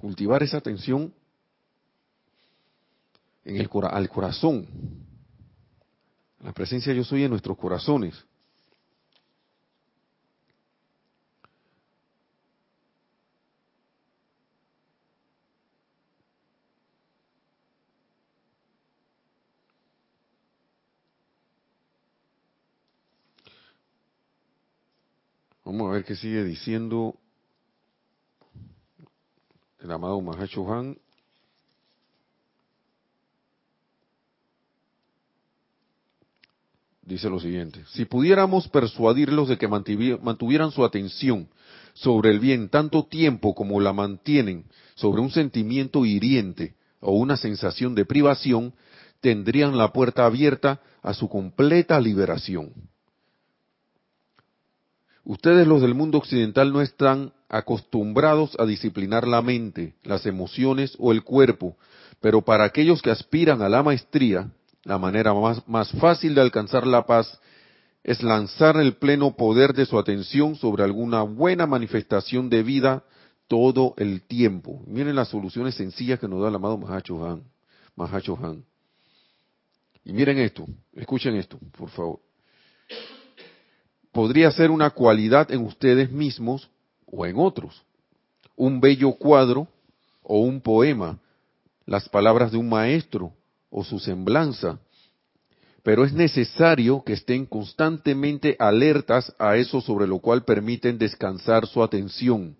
[0.00, 1.12] cultivar esa atención
[3.46, 4.66] en el, al corazón.
[6.40, 8.14] La presencia yo soy en nuestros corazones.
[25.64, 27.16] Vamos a ver qué sigue diciendo
[29.80, 30.96] el amado Mahacho Han.
[37.06, 41.48] Dice lo siguiente, si pudiéramos persuadirlos de que mantuvieran su atención
[41.94, 44.64] sobre el bien tanto tiempo como la mantienen
[44.96, 48.74] sobre un sentimiento hiriente o una sensación de privación,
[49.20, 52.72] tendrían la puerta abierta a su completa liberación.
[55.22, 61.12] Ustedes los del mundo occidental no están acostumbrados a disciplinar la mente, las emociones o
[61.12, 61.76] el cuerpo,
[62.20, 64.50] pero para aquellos que aspiran a la maestría,
[64.86, 65.34] la manera
[65.66, 67.38] más, fácil de alcanzar la paz
[68.02, 73.04] es lanzar el pleno poder de su atención sobre alguna buena manifestación de vida
[73.48, 74.82] todo el tiempo.
[74.86, 77.42] Miren las soluciones sencillas que nos da el amado Mahacho Han.
[77.96, 78.64] Mahacho Han.
[80.04, 80.64] Y miren esto,
[80.94, 82.20] escuchen esto, por favor
[84.16, 86.70] podría ser una cualidad en ustedes mismos
[87.04, 87.84] o en otros.
[88.56, 89.68] Un bello cuadro
[90.22, 91.18] o un poema,
[91.84, 93.30] las palabras de un maestro
[93.70, 94.78] o su semblanza.
[95.82, 101.82] Pero es necesario que estén constantemente alertas a eso sobre lo cual permiten descansar su
[101.82, 102.56] atención.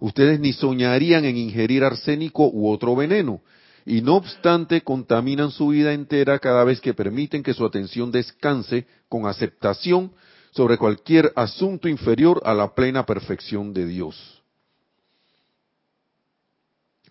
[0.00, 3.40] Ustedes ni soñarían en ingerir arsénico u otro veneno,
[3.84, 8.86] y no obstante contaminan su vida entera cada vez que permiten que su atención descanse
[9.08, 10.12] con aceptación
[10.50, 14.42] sobre cualquier asunto inferior a la plena perfección de Dios.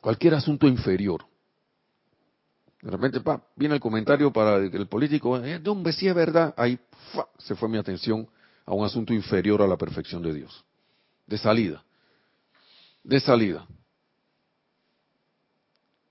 [0.02, 1.26] Cualquier asunto inferior.
[2.82, 6.80] De repente, pa, viene el comentario para el político, eh, hombre, si es verdad, ahí
[7.40, 8.28] se fue mi atención
[8.66, 10.64] a un asunto inferior a la perfección de Dios.
[11.26, 11.84] De salida.
[13.04, 13.68] De salida.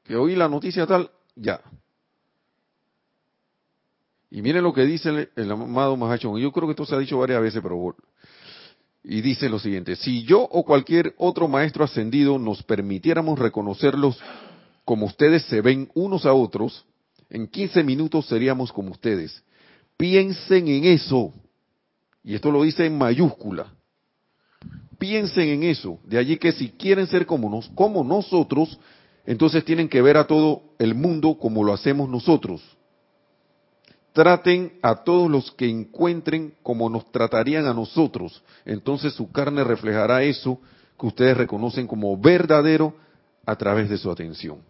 [0.05, 1.61] Que oí la noticia tal, ya,
[4.31, 6.39] y miren lo que dice el, amado Mahachón.
[6.39, 7.97] Yo creo que esto se ha dicho varias veces, pero...
[9.03, 14.21] Y dice lo siguiente, si yo o cualquier otro maestro ascendido nos permitiéramos reconocerlos
[14.87, 16.87] como ustedes se ven unos a otros,
[17.28, 19.43] en 15 minutos seríamos como ustedes.
[19.99, 21.34] Piensen en eso.
[22.24, 23.74] Y esto lo dice en mayúscula.
[24.99, 25.99] Piensen en eso.
[26.05, 28.78] De allí que si quieren ser como, nos, como nosotros,
[29.26, 32.62] entonces tienen que ver a todo el mundo como lo hacemos nosotros
[34.16, 38.43] traten a todos los que encuentren como nos tratarían a nosotros.
[38.64, 40.59] Entonces su carne reflejará eso
[40.99, 42.95] que ustedes reconocen como verdadero
[43.45, 44.61] a través de su atención.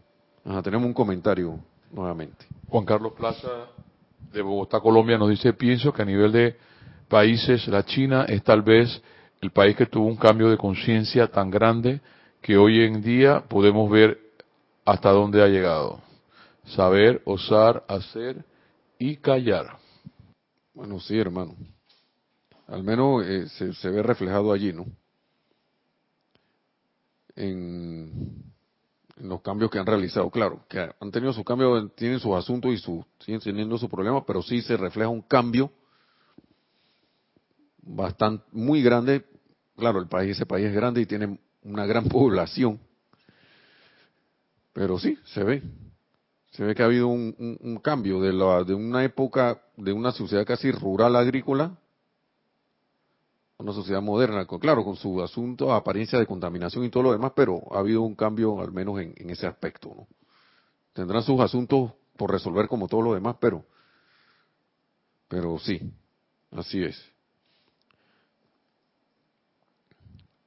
[0.63, 1.59] Tenemos un comentario
[1.93, 2.47] nuevamente.
[2.69, 3.49] Juan Carlos Plaza
[4.33, 6.57] de Bogotá, Colombia, nos dice, pienso que a nivel de
[7.09, 9.03] países, la China es tal vez
[9.41, 12.01] el país que tuvo un cambio de conciencia tan grande
[12.41, 14.19] que hoy en día podemos ver
[14.85, 16.01] hasta dónde ha llegado.
[16.65, 18.45] Saber, osar, hacer
[18.99, 19.79] y callar.
[20.75, 21.55] Bueno, sí, hermano.
[22.69, 24.87] Al menos eh, se, ve reflejado allí, ¿no?
[27.37, 28.53] En,
[29.17, 30.31] los cambios que han realizado.
[30.31, 34.25] Claro, que han tenido sus cambios, tienen sus asuntos y su, siguen teniendo sus problemas,
[34.27, 35.71] pero sí se refleja un cambio
[37.83, 39.25] bastante, muy grande.
[39.77, 42.81] Claro, el país, ese país es grande y tiene una gran población.
[44.73, 45.63] Pero sí, se ve,
[46.51, 50.45] se ve que ha habido un, cambio de, la, de una época, de una sociedad
[50.45, 51.79] casi rural agrícola,
[53.59, 57.63] una sociedad moderna, claro, con su asunto, apariencia de contaminación y todo lo demás, pero
[57.71, 60.07] ha habido un cambio al menos en, ese aspecto.
[60.93, 63.65] Tendrán sus asuntos por resolver como todo lo demás, pero,
[65.29, 65.81] pero sí,
[66.51, 67.03] así es.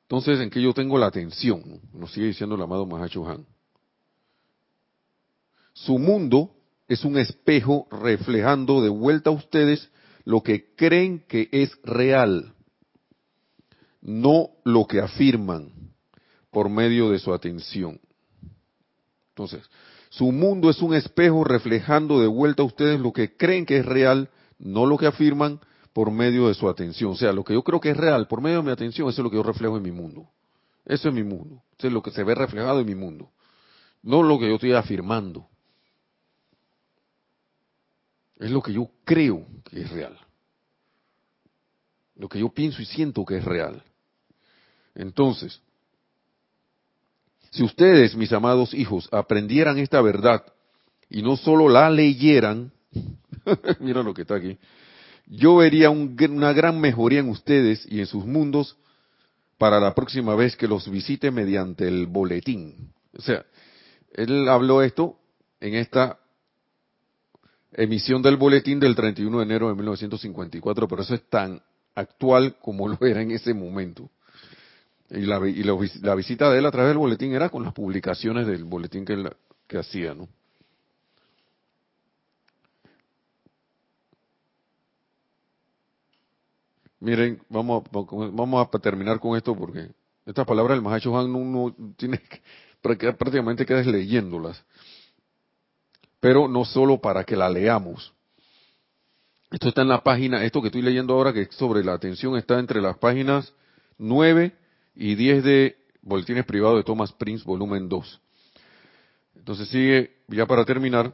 [0.03, 1.81] Entonces, ¿en qué yo tengo la atención?
[1.93, 3.45] Nos sigue diciendo el amado Mahacho Han.
[5.73, 6.51] Su mundo
[6.87, 9.89] es un espejo reflejando de vuelta a ustedes
[10.25, 12.53] lo que creen que es real,
[14.01, 15.71] no lo que afirman
[16.51, 17.99] por medio de su atención.
[19.29, 19.69] Entonces,
[20.09, 23.85] su mundo es un espejo reflejando de vuelta a ustedes lo que creen que es
[23.85, 25.59] real, no lo que afirman
[25.93, 27.11] por medio de su atención.
[27.11, 29.21] O sea, lo que yo creo que es real por medio de mi atención, eso
[29.21, 30.27] es lo que yo reflejo en mi mundo.
[30.85, 31.61] Eso es mi mundo.
[31.77, 33.31] Eso es lo que se ve reflejado en mi mundo.
[34.01, 35.47] No lo que yo estoy afirmando.
[38.37, 40.17] Es lo que yo creo que es real.
[42.15, 43.83] Lo que yo pienso y siento que es real.
[44.99, 45.61] Entonces,
[47.51, 50.43] Si ustedes, mis amados hijos, aprendieran esta verdad
[51.09, 52.71] y no solo la leyeran,
[53.79, 54.59] mira lo que está aquí,
[55.25, 58.77] yo vería una gran mejoría en ustedes y en sus mundos
[59.57, 62.93] para la próxima vez que los visite mediante el boletín.
[63.17, 63.43] O sea,
[64.13, 65.17] él habló esto
[65.59, 66.19] en esta
[67.71, 71.63] emisión del boletín del 31 de enero de 1954, pero eso es tan
[71.95, 74.11] actual como lo era en ese momento.
[75.11, 75.39] Y la,
[76.15, 79.29] visita de él a través del boletín era con las publicaciones del boletín que,
[79.67, 80.27] que hacía, ¿no?
[86.99, 89.89] Miren, vamos a, vamos a terminar con esto porque
[90.25, 92.21] estas palabras del Mahacho Han uno tiene
[92.81, 94.63] prácticamente que leyéndolas.
[96.19, 98.13] Pero no solo para que la leamos.
[99.49, 102.37] Esto está en la página, esto que estoy leyendo ahora, que es sobre la atención,
[102.37, 103.51] está entre las páginas
[103.97, 104.53] 9
[104.99, 108.21] y 10 de Boletines Privados de Thomas Prince, volumen 2.
[109.37, 111.13] Entonces sigue, ya para terminar,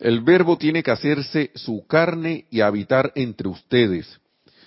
[0.00, 4.20] el verbo tiene que hacerse su carne y habitar entre ustedes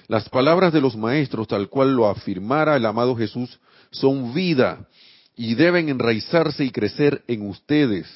[0.08, 3.60] las palabras de los maestros, tal cual lo afirmara el amado Jesús,
[3.92, 4.88] son vida
[5.36, 8.08] y deben enraizarse y crecer en ustedes.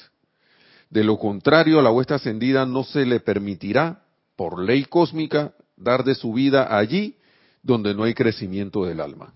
[0.90, 4.02] De lo contrario, a la vuestra ascendida no se le permitirá,
[4.36, 7.16] por ley cósmica, dar de su vida allí
[7.62, 9.32] donde no hay crecimiento del alma.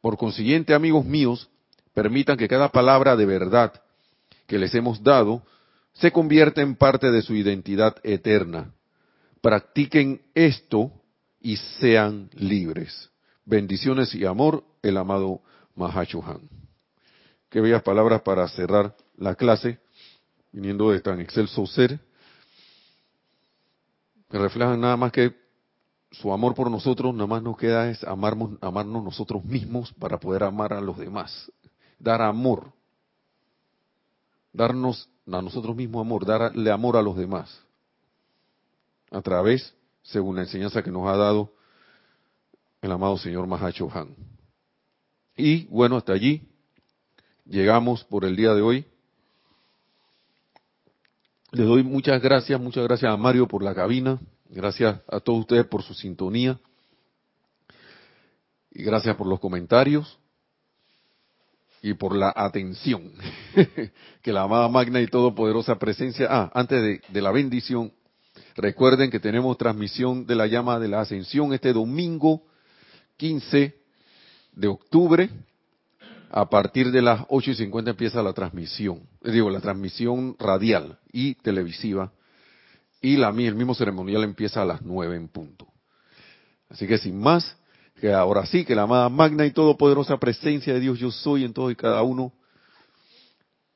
[0.00, 1.48] Por consiguiente, amigos míos,
[1.94, 3.72] permitan que cada palabra de verdad
[4.46, 5.42] que les hemos dado
[5.94, 8.72] se convierta en parte de su identidad eterna.
[9.40, 10.92] Practiquen esto
[11.40, 13.10] y sean libres.
[13.44, 15.40] Bendiciones y amor, el amado
[15.74, 16.48] Mahachohan.
[17.48, 19.78] Qué bellas palabras para cerrar la clase,
[20.52, 21.98] viniendo de tan excelso ser,
[24.30, 25.34] que reflejan nada más que
[26.10, 30.44] su amor por nosotros, nada más nos queda es amarnos, amarnos nosotros mismos para poder
[30.44, 31.52] amar a los demás.
[31.98, 32.72] Dar amor.
[34.52, 37.62] Darnos a nosotros mismos amor, darle amor a los demás.
[39.10, 41.52] A través según la enseñanza que nos ha dado
[42.80, 44.14] el amado señor Mahacho Han.
[45.36, 46.48] Y bueno, hasta allí
[47.44, 48.86] llegamos por el día de hoy.
[51.52, 54.18] Les doy muchas gracias, muchas gracias a Mario por la cabina,
[54.48, 56.58] gracias a todos ustedes por su sintonía
[58.70, 60.18] y gracias por los comentarios
[61.82, 63.12] y por la atención
[64.22, 66.26] que la amada magna y todopoderosa presencia.
[66.30, 67.92] Ah, antes de, la bendición,
[68.56, 72.42] Recuerden que tenemos transmisión de la llama de la ascensión este domingo
[73.16, 73.72] 15
[74.52, 75.30] de octubre.
[76.30, 80.98] A partir de las 8 y 50 empieza la transmisión, eh, digo, la transmisión radial
[81.12, 82.12] y televisiva.
[83.00, 85.66] Y la, el mismo ceremonial empieza a las 9 en punto.
[86.68, 87.56] Así que sin más,
[88.00, 91.52] que ahora sí, que la amada magna y todopoderosa presencia de Dios yo soy en
[91.52, 92.32] todo y cada uno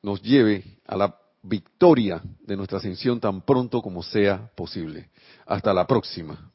[0.03, 5.11] nos lleve a la victoria de nuestra ascensión tan pronto como sea posible.
[5.47, 6.51] Hasta la próxima.